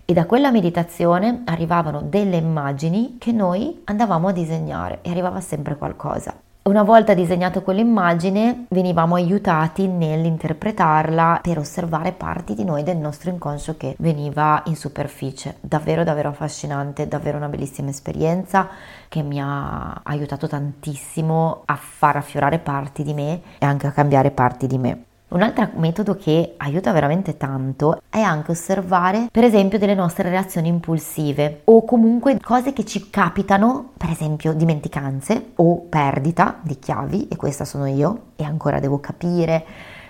e 0.04 0.12
da 0.12 0.26
quella 0.26 0.50
meditazione 0.50 1.42
arrivavano 1.44 2.02
delle 2.02 2.38
immagini 2.38 3.18
che 3.20 3.30
noi 3.30 3.82
andavamo 3.84 4.26
a 4.26 4.32
disegnare 4.32 4.98
e 5.02 5.10
arrivava 5.10 5.40
sempre 5.40 5.76
qualcosa. 5.76 6.34
Una 6.62 6.82
volta 6.82 7.14
disegnato 7.14 7.62
quell'immagine 7.62 8.66
venivamo 8.68 9.14
aiutati 9.14 9.86
nell'interpretarla 9.86 11.40
per 11.42 11.56
osservare 11.56 12.12
parti 12.12 12.52
di 12.54 12.62
noi 12.62 12.82
del 12.82 12.98
nostro 12.98 13.30
inconscio 13.30 13.78
che 13.78 13.94
veniva 13.98 14.62
in 14.66 14.76
superficie. 14.76 15.56
Davvero 15.60 16.04
davvero 16.04 16.28
affascinante, 16.28 17.08
davvero 17.08 17.38
una 17.38 17.48
bellissima 17.48 17.88
esperienza 17.88 18.68
che 19.08 19.22
mi 19.22 19.40
ha 19.40 20.02
aiutato 20.02 20.46
tantissimo 20.46 21.62
a 21.64 21.76
far 21.76 22.16
affiorare 22.16 22.58
parti 22.58 23.02
di 23.02 23.14
me 23.14 23.40
e 23.58 23.64
anche 23.64 23.86
a 23.86 23.92
cambiare 23.92 24.30
parti 24.30 24.66
di 24.66 24.76
me. 24.76 25.07
Un 25.30 25.42
altro 25.42 25.68
metodo 25.74 26.14
che 26.16 26.54
aiuta 26.56 26.90
veramente 26.90 27.36
tanto 27.36 28.00
è 28.08 28.18
anche 28.18 28.52
osservare, 28.52 29.28
per 29.30 29.44
esempio, 29.44 29.78
delle 29.78 29.94
nostre 29.94 30.30
reazioni 30.30 30.68
impulsive 30.68 31.60
o 31.64 31.84
comunque 31.84 32.40
cose 32.40 32.72
che 32.72 32.86
ci 32.86 33.10
capitano, 33.10 33.90
per 33.98 34.08
esempio 34.08 34.54
dimenticanze 34.54 35.50
o 35.56 35.84
perdita 35.86 36.56
di 36.62 36.78
chiavi, 36.78 37.28
e 37.28 37.36
questa 37.36 37.66
sono 37.66 37.84
io, 37.84 38.20
e 38.36 38.44
ancora 38.44 38.80
devo 38.80 39.00
capire. 39.00 39.66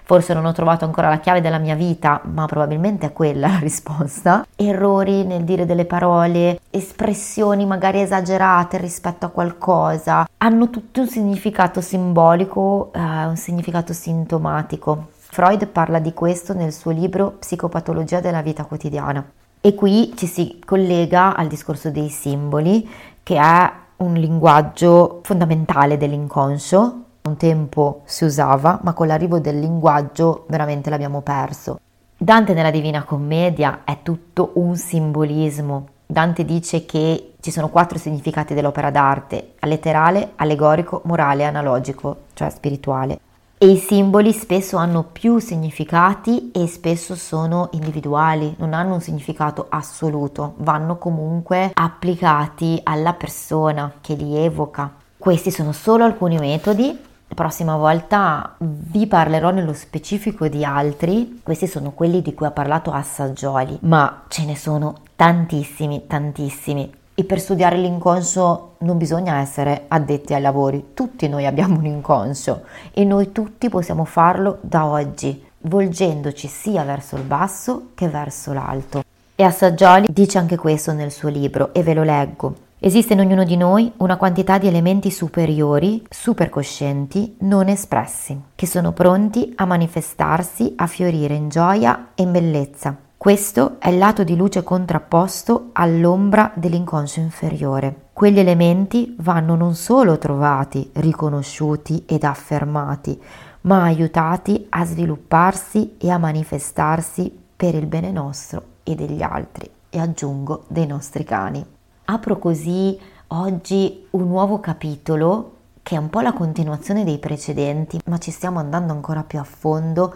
Forse 0.09 0.33
non 0.33 0.47
ho 0.47 0.53
trovato 0.53 0.87
ancora 0.87 1.11
la 1.11 1.19
chiave 1.19 1.43
della 1.43 1.59
mia 1.59 1.75
vita, 1.75 2.23
ma 2.33 2.47
probabilmente 2.47 3.05
è 3.05 3.13
quella 3.13 3.49
la 3.53 3.59
risposta. 3.59 4.47
Errori 4.57 5.23
nel 5.25 5.43
dire 5.43 5.67
delle 5.67 5.85
parole, 5.85 6.61
espressioni 6.71 7.67
magari 7.67 8.01
esagerate 8.01 8.79
rispetto 8.79 9.27
a 9.27 9.29
qualcosa, 9.29 10.27
hanno 10.39 10.71
tutti 10.71 11.01
un 11.01 11.09
significato 11.09 11.83
simbolico, 11.83 12.91
eh, 12.95 13.01
un 13.01 13.37
significato 13.37 13.93
sintomatico. 13.93 15.09
Freud 15.19 15.67
parla 15.67 15.99
di 15.99 16.15
questo 16.15 16.55
nel 16.55 16.73
suo 16.73 16.91
libro 16.91 17.33
Psicopatologia 17.33 18.21
della 18.21 18.41
vita 18.41 18.65
quotidiana. 18.65 19.23
E 19.61 19.75
qui 19.75 20.15
ci 20.17 20.27
si 20.27 20.59
collega 20.65 21.37
al 21.37 21.49
discorso 21.49 21.91
dei 21.91 22.09
simboli, 22.09 22.89
che 23.23 23.37
è 23.37 23.73
un 23.97 24.15
linguaggio 24.15 25.21
fondamentale 25.23 25.99
dell'inconscio. 25.99 27.03
Un 27.29 27.37
tempo 27.37 28.01
si 28.05 28.25
usava, 28.25 28.81
ma 28.83 28.95
con 28.95 29.07
l'arrivo 29.07 29.39
del 29.39 29.61
linguaggio 29.61 30.47
veramente 30.49 30.89
l'abbiamo 30.89 31.21
perso. 31.21 31.79
Dante 32.17 32.55
nella 32.55 32.71
Divina 32.71 33.05
Commedia 33.05 33.83
è 33.85 33.99
tutto 34.03 34.53
un 34.55 34.75
simbolismo. 34.77 35.89
Dante 36.07 36.47
dice 36.47 36.87
che 36.87 37.35
ci 37.39 37.51
sono 37.51 37.69
quattro 37.69 37.99
significati 37.99 38.55
dell'opera 38.55 38.91
d'arte, 38.91 39.57
letterale, 39.61 40.33
allegorico, 40.37 41.03
morale, 41.05 41.45
analogico, 41.45 42.25
cioè 42.33 42.49
spirituale 42.49 43.21
e 43.61 43.73
i 43.73 43.77
simboli 43.77 44.33
spesso 44.33 44.77
hanno 44.77 45.03
più 45.03 45.41
significati 45.41 46.53
e 46.53 46.69
spesso 46.69 47.17
sono 47.17 47.71
individuali, 47.73 48.55
non 48.59 48.73
hanno 48.73 48.95
un 48.95 49.01
significato 49.01 49.67
assoluto, 49.69 50.55
vanno 50.59 50.97
comunque 50.97 51.73
applicati 51.75 52.81
alla 52.85 53.15
persona 53.15 53.95
che 54.01 54.15
li 54.15 54.37
evoca. 54.37 54.95
Questi 55.19 55.51
sono 55.51 55.73
solo 55.73 56.05
alcuni 56.05 56.39
metodi. 56.39 56.97
Prossima 57.39 57.77
volta 57.77 58.57
vi 58.59 59.07
parlerò 59.07 59.51
nello 59.51 59.73
specifico 59.73 60.49
di 60.49 60.65
altri, 60.65 61.41
questi 61.45 61.69
sono 61.69 61.93
quelli 61.93 62.21
di 62.21 62.35
cui 62.35 62.47
ha 62.47 62.51
parlato 62.51 62.91
Assaggioli, 62.91 63.79
ma 63.83 64.25
ce 64.27 64.45
ne 64.45 64.57
sono 64.57 65.03
tantissimi, 65.15 66.09
tantissimi. 66.09 66.93
E 67.15 67.23
per 67.23 67.39
studiare 67.39 67.77
l'inconscio 67.77 68.75
non 68.79 68.99
bisogna 68.99 69.39
essere 69.39 69.85
addetti 69.87 70.35
ai 70.35 70.41
lavori, 70.41 70.87
tutti 70.95 71.29
noi 71.29 71.47
abbiamo 71.47 71.79
un 71.79 71.87
inconscio 71.87 72.63
e 72.93 73.05
noi 73.05 73.31
tutti 73.31 73.69
possiamo 73.69 74.05
farlo 74.05 74.59
da 74.63 74.87
oggi, 74.87 75.41
volgendoci 75.59 76.49
sia 76.49 76.83
verso 76.83 77.15
il 77.15 77.23
basso 77.23 77.91
che 77.95 78.09
verso 78.09 78.53
l'alto. 78.53 79.05
E 79.37 79.45
Assaggioli 79.45 80.09
dice 80.11 80.39
anche 80.39 80.57
questo 80.57 80.93
nel 80.93 81.13
suo 81.13 81.29
libro 81.29 81.73
e 81.73 81.85
ve 81.85 81.95
lo 81.95 82.03
leggo. 82.03 82.67
Esiste 82.79 83.15
in 83.15 83.21
ognuno 83.21 83.45
di 83.45 83.57
noi 83.57 83.93
una 83.99 84.17
quantità 84.17 84.59
di 84.59 84.69
elementi 84.69 85.11
superiori, 85.11 86.05
supercoscienti, 86.09 87.37
non 87.41 87.69
espressi, 87.69 88.41
che 88.55 88.67
sono 88.67 88.93
pronti 88.93 89.53
a 89.57 89.65
manifestarsi, 89.65 90.75
a 90.77 90.87
fiorire 90.87 91.35
in 91.35 91.49
gioia 91.49 92.11
e 92.15 92.23
in 92.23 92.33
bellezza 92.33 92.97
questo 93.19 93.81
è 93.81 93.89
il 93.89 93.99
lato 93.99 94.23
di 94.23 94.37
luce 94.37 94.63
contrapposto 94.63 95.71
all'ombra 95.73 96.53
dell'inconscio 96.55 97.19
inferiore. 97.19 98.11
Quegli 98.13 98.39
elementi 98.39 99.17
vanno 99.19 99.57
non 99.57 99.75
solo 99.75 100.19
trovati, 100.19 100.89
riconosciuti 100.95 102.05
ed 102.07 102.23
affermati, 102.23 103.21
ma 103.63 103.83
aiutati 103.83 104.67
a 104.69 104.85
svilupparsi 104.85 105.97
e 105.99 106.11
a 106.11 106.19
manifestarsi 106.19 107.37
per 107.57 107.75
il 107.75 107.87
bene 107.87 108.13
nostro 108.13 108.63
e 108.85 108.95
degli 108.95 109.21
altri 109.21 109.69
e 109.91 109.99
aggiungo 109.99 110.67
dei 110.69 110.87
nostri 110.87 111.25
cani. 111.25 111.67
Apro 112.11 112.39
così 112.39 112.99
oggi 113.29 114.07
un 114.13 114.29
nuovo 114.29 114.61
capitolo 114.61 115.57
che 115.83 115.95
è 115.95 115.99
un 115.99 116.09
po' 116.09 116.23
la 116.23 116.33
continuazione 116.33 117.05
dei 117.05 117.19
precedenti, 117.19 118.01
ma 118.07 118.17
ci 118.17 118.31
stiamo 118.31 118.59
andando 118.59 118.95
ancora 118.95 119.23
più 119.23 119.39
a 119.39 119.45
fondo 119.45 120.15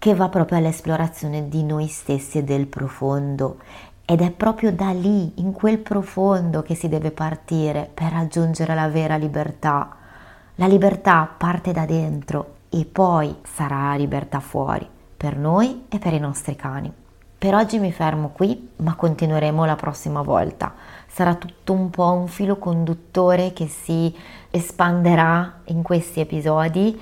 che 0.00 0.16
va 0.16 0.28
proprio 0.30 0.58
all'esplorazione 0.58 1.48
di 1.48 1.62
noi 1.62 1.86
stessi 1.86 2.38
e 2.38 2.42
del 2.42 2.66
profondo. 2.66 3.58
Ed 4.04 4.20
è 4.20 4.32
proprio 4.32 4.72
da 4.72 4.90
lì, 4.90 5.34
in 5.36 5.52
quel 5.52 5.78
profondo, 5.78 6.62
che 6.62 6.74
si 6.74 6.88
deve 6.88 7.12
partire 7.12 7.88
per 7.94 8.10
raggiungere 8.10 8.74
la 8.74 8.88
vera 8.88 9.14
libertà. 9.14 9.94
La 10.56 10.66
libertà 10.66 11.32
parte 11.38 11.70
da 11.70 11.86
dentro 11.86 12.54
e 12.68 12.84
poi 12.84 13.32
sarà 13.44 13.94
libertà 13.94 14.40
fuori, 14.40 14.88
per 15.16 15.36
noi 15.36 15.84
e 15.88 16.00
per 16.00 16.14
i 16.14 16.18
nostri 16.18 16.56
cani. 16.56 16.92
Per 17.38 17.54
oggi 17.54 17.78
mi 17.78 17.92
fermo 17.92 18.30
qui, 18.30 18.70
ma 18.78 18.96
continueremo 18.96 19.64
la 19.64 19.76
prossima 19.76 20.22
volta. 20.22 20.74
Sarà 21.08 21.34
tutto 21.34 21.72
un 21.72 21.90
po' 21.90 22.12
un 22.12 22.28
filo 22.28 22.58
conduttore 22.58 23.52
che 23.52 23.66
si 23.66 24.14
espanderà 24.50 25.62
in 25.64 25.82
questi 25.82 26.20
episodi 26.20 27.00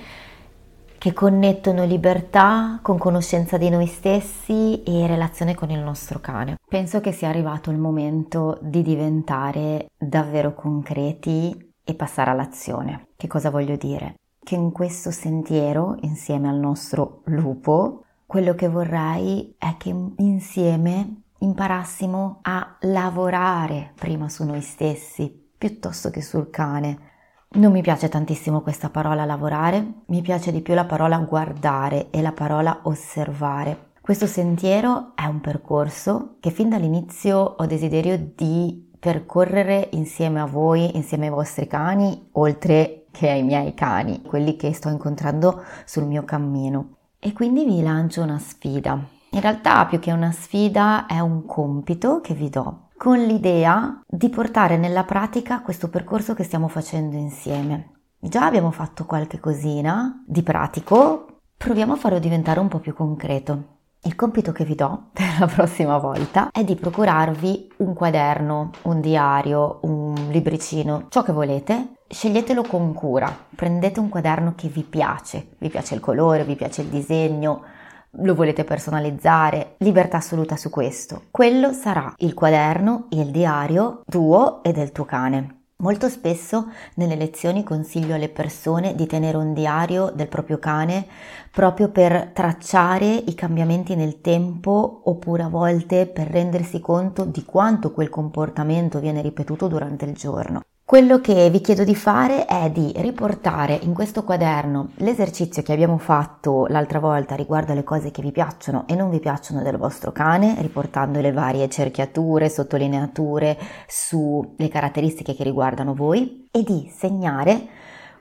che 0.97 1.13
connettono 1.13 1.85
libertà 1.85 2.79
con 2.81 2.97
conoscenza 2.97 3.57
di 3.57 3.69
noi 3.69 3.85
stessi 3.85 4.81
e 4.83 5.05
relazione 5.05 5.53
con 5.53 5.69
il 5.69 5.79
nostro 5.79 6.19
cane. 6.19 6.55
Penso 6.67 6.99
che 7.01 7.11
sia 7.11 7.29
arrivato 7.29 7.69
il 7.69 7.77
momento 7.77 8.57
di 8.61 8.81
diventare 8.81 9.91
davvero 9.95 10.53
concreti 10.55 11.73
e 11.83 11.93
passare 11.93 12.31
all'azione. 12.31 13.09
Che 13.15 13.27
cosa 13.27 13.51
voglio 13.51 13.75
dire? 13.75 14.15
Che 14.43 14.55
in 14.55 14.71
questo 14.71 15.11
sentiero, 15.11 15.97
insieme 16.01 16.49
al 16.49 16.57
nostro 16.57 17.21
lupo, 17.25 18.03
quello 18.25 18.55
che 18.55 18.67
vorrei 18.67 19.55
è 19.57 19.75
che 19.77 19.95
insieme 20.17 21.21
imparassimo 21.39 22.39
a 22.43 22.77
lavorare 22.81 23.93
prima 23.95 24.29
su 24.29 24.43
noi 24.43 24.61
stessi 24.61 25.45
piuttosto 25.57 26.09
che 26.09 26.21
sul 26.21 26.49
cane 26.49 27.15
non 27.49 27.71
mi 27.71 27.81
piace 27.81 28.09
tantissimo 28.09 28.61
questa 28.61 28.89
parola 28.89 29.23
lavorare, 29.23 30.01
mi 30.07 30.21
piace 30.21 30.51
di 30.51 30.61
più 30.61 30.73
la 30.73 30.85
parola 30.85 31.17
guardare 31.19 32.09
e 32.09 32.21
la 32.21 32.33
parola 32.33 32.81
osservare. 32.83 33.93
Questo 34.01 34.27
sentiero 34.27 35.13
è 35.15 35.25
un 35.25 35.39
percorso 35.39 36.35
che 36.39 36.51
fin 36.51 36.69
dall'inizio 36.69 37.37
ho 37.37 37.65
desiderio 37.65 38.17
di 38.35 38.91
percorrere 38.99 39.89
insieme 39.93 40.41
a 40.41 40.45
voi, 40.45 40.95
insieme 40.97 41.27
ai 41.27 41.31
vostri 41.31 41.67
cani, 41.67 42.29
oltre 42.33 43.05
che 43.11 43.29
ai 43.29 43.43
miei 43.43 43.73
cani, 43.73 44.21
quelli 44.21 44.55
che 44.55 44.73
sto 44.73 44.89
incontrando 44.89 45.63
sul 45.85 46.05
mio 46.05 46.23
cammino. 46.23 46.97
E 47.17 47.33
quindi 47.33 47.65
vi 47.65 47.81
lancio 47.81 48.21
una 48.21 48.39
sfida. 48.39 49.16
In 49.31 49.41
realtà 49.41 49.85
più 49.85 49.99
che 49.99 50.11
una 50.11 50.31
sfida 50.31 51.05
è 51.05 51.19
un 51.19 51.45
compito 51.45 52.21
che 52.21 52.33
vi 52.33 52.49
do 52.49 52.87
con 52.97 53.19
l'idea 53.19 54.01
di 54.07 54.27
portare 54.29 54.75
nella 54.75 55.03
pratica 55.03 55.61
questo 55.61 55.89
percorso 55.89 56.33
che 56.33 56.43
stiamo 56.43 56.67
facendo 56.67 57.15
insieme. 57.15 57.91
Già 58.19 58.45
abbiamo 58.45 58.71
fatto 58.71 59.05
qualche 59.05 59.39
cosina 59.39 60.23
di 60.25 60.41
pratico, 60.41 61.41
proviamo 61.55 61.93
a 61.93 61.97
farlo 61.97 62.17
diventare 62.17 62.59
un 62.59 62.67
po' 62.67 62.79
più 62.79 62.95
concreto. 62.95 63.75
Il 64.01 64.15
compito 64.15 64.51
che 64.51 64.65
vi 64.65 64.73
do 64.73 65.09
per 65.13 65.37
la 65.39 65.45
prossima 65.45 65.97
volta 65.97 66.49
è 66.51 66.63
di 66.63 66.75
procurarvi 66.75 67.73
un 67.77 67.93
quaderno, 67.93 68.71
un 68.83 68.99
diario, 68.99 69.79
un 69.83 70.15
libricino, 70.29 71.05
ciò 71.09 71.21
che 71.21 71.31
volete. 71.31 71.93
Sceglietelo 72.07 72.63
con 72.63 72.93
cura, 72.93 73.35
prendete 73.53 73.99
un 73.99 74.09
quaderno 74.09 74.53
che 74.55 74.69
vi 74.69 74.83
piace, 74.83 75.49
vi 75.59 75.69
piace 75.69 75.93
il 75.93 75.99
colore, 75.99 76.45
vi 76.45 76.55
piace 76.55 76.81
il 76.81 76.87
disegno, 76.87 77.63
lo 78.11 78.35
volete 78.35 78.63
personalizzare, 78.63 79.75
libertà 79.79 80.17
assoluta 80.17 80.55
su 80.55 80.69
questo. 80.69 81.23
Quello 81.31 81.73
sarà 81.73 82.13
il 82.17 82.33
quaderno, 82.33 83.07
il 83.11 83.31
diario 83.31 84.01
tuo 84.09 84.63
e 84.63 84.71
del 84.71 84.91
tuo 84.91 85.05
cane. 85.05 85.57
Molto 85.79 86.09
spesso 86.09 86.71
nelle 86.95 87.15
lezioni 87.15 87.63
consiglio 87.63 88.15
alle 88.15 88.29
persone 88.29 88.95
di 88.95 89.05
tenere 89.05 89.37
un 89.37 89.53
diario 89.53 90.09
del 90.09 90.27
proprio 90.27 90.57
cane 90.57 91.05
proprio 91.51 91.89
per 91.89 92.31
tracciare 92.33 93.13
i 93.13 93.35
cambiamenti 93.35 93.95
nel 93.95 94.19
tempo 94.19 95.01
oppure 95.05 95.43
a 95.43 95.49
volte 95.49 96.07
per 96.07 96.29
rendersi 96.29 96.79
conto 96.79 97.25
di 97.25 97.45
quanto 97.45 97.91
quel 97.91 98.09
comportamento 98.09 98.99
viene 98.99 99.21
ripetuto 99.21 99.67
durante 99.67 100.05
il 100.05 100.15
giorno. 100.15 100.63
Quello 100.87 101.19
che 101.19 101.49
vi 101.49 101.59
chiedo 101.59 101.83
di 101.83 101.95
fare 101.95 102.45
è 102.45 102.71
di 102.71 102.93
riportare 102.95 103.77
in 103.81 103.93
questo 103.93 104.23
quaderno 104.23 104.91
l'esercizio 104.99 105.61
che 105.61 105.73
abbiamo 105.73 105.97
fatto 105.97 106.65
l'altra 106.67 106.99
volta 106.99 107.35
riguardo 107.35 107.73
alle 107.73 107.83
cose 107.83 108.09
che 108.09 108.21
vi 108.21 108.31
piacciono 108.31 108.85
e 108.87 108.95
non 108.95 109.09
vi 109.09 109.19
piacciono 109.19 109.61
del 109.61 109.75
vostro 109.75 110.13
cane, 110.13 110.55
riportando 110.61 111.19
le 111.19 111.33
varie 111.33 111.67
cerchiature, 111.67 112.47
sottolineature 112.47 113.57
sulle 113.85 114.69
caratteristiche 114.69 115.35
che 115.35 115.43
riguardano 115.43 115.93
voi 115.93 116.47
e 116.49 116.63
di 116.63 116.89
segnare 116.95 117.67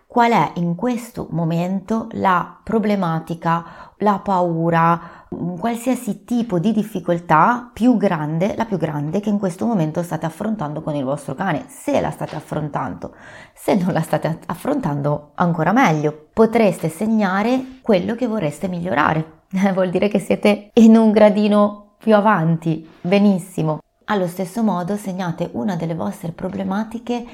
qual 0.09 0.33
è 0.33 0.51
in 0.55 0.75
questo 0.75 1.29
momento 1.31 2.09
la 2.15 2.59
problematica, 2.65 3.93
la 3.99 4.19
paura, 4.19 5.26
qualsiasi 5.59 6.25
tipo 6.25 6.59
di 6.59 6.73
difficoltà 6.73 7.71
più 7.73 7.97
grande, 7.97 8.55
la 8.57 8.65
più 8.65 8.77
grande 8.77 9.21
che 9.21 9.29
in 9.29 9.39
questo 9.39 9.67
momento 9.67 10.03
state 10.03 10.27
affrontando 10.27 10.83
con 10.83 10.95
il 10.95 11.05
vostro 11.05 11.35
cane, 11.35 11.67
se 11.69 12.01
la 12.01 12.11
state 12.11 12.37
affrontando. 12.37 13.15
Se 13.55 13.75
non 13.75 13.93
la 13.93 14.03
state 14.03 14.39
affrontando, 14.47 15.33
ancora 15.35 15.73
meglio, 15.73 16.29
potreste 16.33 16.89
segnare 16.89 17.79
quello 17.83 18.15
che 18.15 18.27
vorreste 18.27 18.69
migliorare. 18.69 19.43
Vuol 19.75 19.91
dire 19.91 20.09
che 20.09 20.19
siete 20.19 20.71
in 20.75 20.97
un 20.97 21.11
gradino 21.11 21.95
più 21.99 22.15
avanti. 22.15 22.89
Benissimo. 23.01 23.81
Allo 24.09 24.29
stesso 24.29 24.63
modo 24.63 24.97
segnate 24.97 25.49
una 25.53 25.75
delle 25.75 25.95
vostre 25.95 26.31
problematiche 26.31 27.27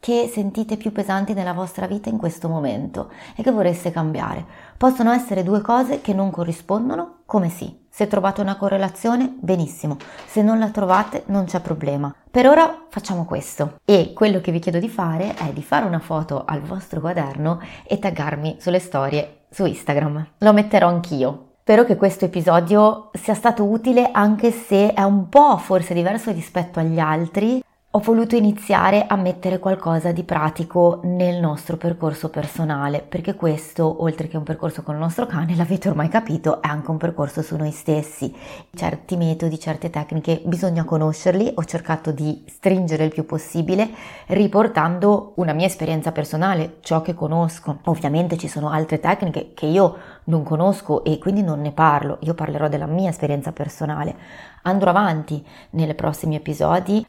che 0.00 0.30
sentite 0.32 0.78
più 0.78 0.92
pesanti 0.92 1.34
nella 1.34 1.52
vostra 1.52 1.86
vita 1.86 2.08
in 2.08 2.16
questo 2.16 2.48
momento 2.48 3.10
e 3.36 3.42
che 3.42 3.50
vorreste 3.50 3.90
cambiare. 3.90 4.44
Possono 4.78 5.12
essere 5.12 5.42
due 5.42 5.60
cose 5.60 6.00
che 6.00 6.14
non 6.14 6.30
corrispondono, 6.30 7.18
come 7.26 7.50
sì. 7.50 7.78
Se 7.90 8.06
trovate 8.06 8.40
una 8.40 8.56
correlazione, 8.56 9.36
benissimo. 9.38 9.98
Se 10.26 10.40
non 10.40 10.58
la 10.58 10.70
trovate, 10.70 11.24
non 11.26 11.44
c'è 11.44 11.60
problema. 11.60 12.14
Per 12.30 12.46
ora 12.48 12.86
facciamo 12.88 13.26
questo. 13.26 13.78
E 13.84 14.12
quello 14.14 14.40
che 14.40 14.52
vi 14.52 14.58
chiedo 14.58 14.78
di 14.78 14.88
fare 14.88 15.34
è 15.34 15.52
di 15.52 15.62
fare 15.62 15.84
una 15.84 15.98
foto 15.98 16.44
al 16.46 16.62
vostro 16.62 17.00
quaderno 17.00 17.60
e 17.84 17.98
taggarmi 17.98 18.56
sulle 18.58 18.78
storie 18.78 19.42
su 19.50 19.66
Instagram. 19.66 20.28
Lo 20.38 20.52
metterò 20.54 20.88
anch'io. 20.88 21.48
Spero 21.60 21.84
che 21.84 21.96
questo 21.96 22.24
episodio 22.24 23.10
sia 23.12 23.34
stato 23.34 23.64
utile 23.64 24.10
anche 24.12 24.50
se 24.50 24.94
è 24.94 25.02
un 25.02 25.28
po' 25.28 25.58
forse 25.58 25.92
diverso 25.92 26.32
rispetto 26.32 26.80
agli 26.80 26.98
altri 26.98 27.62
ho 27.92 27.98
voluto 27.98 28.36
iniziare 28.36 29.04
a 29.08 29.16
mettere 29.16 29.58
qualcosa 29.58 30.12
di 30.12 30.22
pratico 30.22 31.00
nel 31.02 31.40
nostro 31.40 31.76
percorso 31.76 32.28
personale, 32.28 33.00
perché 33.00 33.34
questo, 33.34 34.04
oltre 34.04 34.28
che 34.28 34.36
un 34.36 34.44
percorso 34.44 34.84
con 34.84 34.94
il 34.94 35.00
nostro 35.00 35.26
cane, 35.26 35.56
l'avete 35.58 35.88
ormai 35.88 36.08
capito, 36.08 36.62
è 36.62 36.68
anche 36.68 36.88
un 36.88 36.98
percorso 36.98 37.42
su 37.42 37.56
noi 37.56 37.72
stessi. 37.72 38.32
Certi 38.72 39.16
metodi, 39.16 39.58
certe 39.58 39.90
tecniche 39.90 40.40
bisogna 40.44 40.84
conoscerli, 40.84 41.50
ho 41.52 41.64
cercato 41.64 42.12
di 42.12 42.44
stringere 42.46 43.02
il 43.02 43.10
più 43.10 43.26
possibile, 43.26 43.90
riportando 44.26 45.32
una 45.36 45.52
mia 45.52 45.66
esperienza 45.66 46.12
personale, 46.12 46.76
ciò 46.82 47.02
che 47.02 47.14
conosco. 47.14 47.78
Ovviamente 47.86 48.36
ci 48.36 48.46
sono 48.46 48.70
altre 48.70 49.00
tecniche 49.00 49.50
che 49.52 49.66
io 49.66 49.96
non 50.24 50.44
conosco 50.44 51.02
e 51.02 51.18
quindi 51.18 51.42
non 51.42 51.60
ne 51.60 51.72
parlo, 51.72 52.18
io 52.20 52.34
parlerò 52.34 52.68
della 52.68 52.86
mia 52.86 53.10
esperienza 53.10 53.50
personale. 53.50 54.14
Andrò 54.62 54.90
avanti 54.90 55.44
nei 55.70 55.94
prossimi 55.94 56.34
episodi 56.36 57.04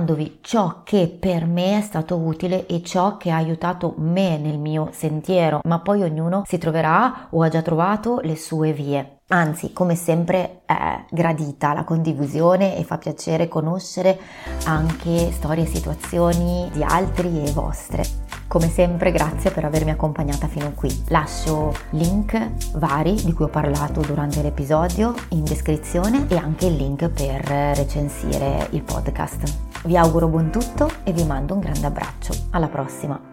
raccontandovi 0.00 0.38
ciò 0.40 0.80
che 0.82 1.14
per 1.20 1.46
me 1.46 1.78
è 1.78 1.82
stato 1.82 2.16
utile 2.16 2.66
e 2.66 2.82
ciò 2.82 3.16
che 3.16 3.30
ha 3.30 3.36
aiutato 3.36 3.94
me 3.98 4.38
nel 4.38 4.58
mio 4.58 4.88
sentiero, 4.92 5.60
ma 5.64 5.80
poi 5.80 6.02
ognuno 6.02 6.42
si 6.46 6.58
troverà 6.58 7.28
o 7.30 7.42
ha 7.42 7.48
già 7.48 7.62
trovato 7.62 8.20
le 8.22 8.36
sue 8.36 8.72
vie. 8.72 9.18
Anzi, 9.28 9.72
come 9.72 9.94
sempre 9.94 10.62
è 10.66 11.04
gradita 11.08 11.72
la 11.72 11.84
condivisione 11.84 12.76
e 12.76 12.82
fa 12.82 12.98
piacere 12.98 13.46
conoscere 13.46 14.18
anche 14.64 15.30
storie 15.30 15.64
e 15.64 15.68
situazioni 15.68 16.68
di 16.72 16.82
altri 16.82 17.44
e 17.44 17.52
vostre. 17.52 18.02
Come 18.48 18.68
sempre 18.68 19.12
grazie 19.12 19.52
per 19.52 19.64
avermi 19.64 19.92
accompagnata 19.92 20.48
fino 20.48 20.72
qui. 20.74 21.04
Lascio 21.08 21.72
link 21.90 22.50
vari 22.72 23.14
di 23.14 23.32
cui 23.32 23.44
ho 23.44 23.48
parlato 23.48 24.00
durante 24.00 24.42
l'episodio 24.42 25.14
in 25.28 25.44
descrizione 25.44 26.26
e 26.28 26.36
anche 26.36 26.66
il 26.66 26.74
link 26.74 27.08
per 27.10 27.44
recensire 27.76 28.66
il 28.70 28.82
podcast. 28.82 29.69
Vi 29.82 29.96
auguro 29.96 30.28
buon 30.28 30.50
tutto 30.50 30.90
e 31.04 31.12
vi 31.12 31.24
mando 31.24 31.54
un 31.54 31.60
grande 31.60 31.86
abbraccio. 31.86 32.34
Alla 32.50 32.68
prossima! 32.68 33.29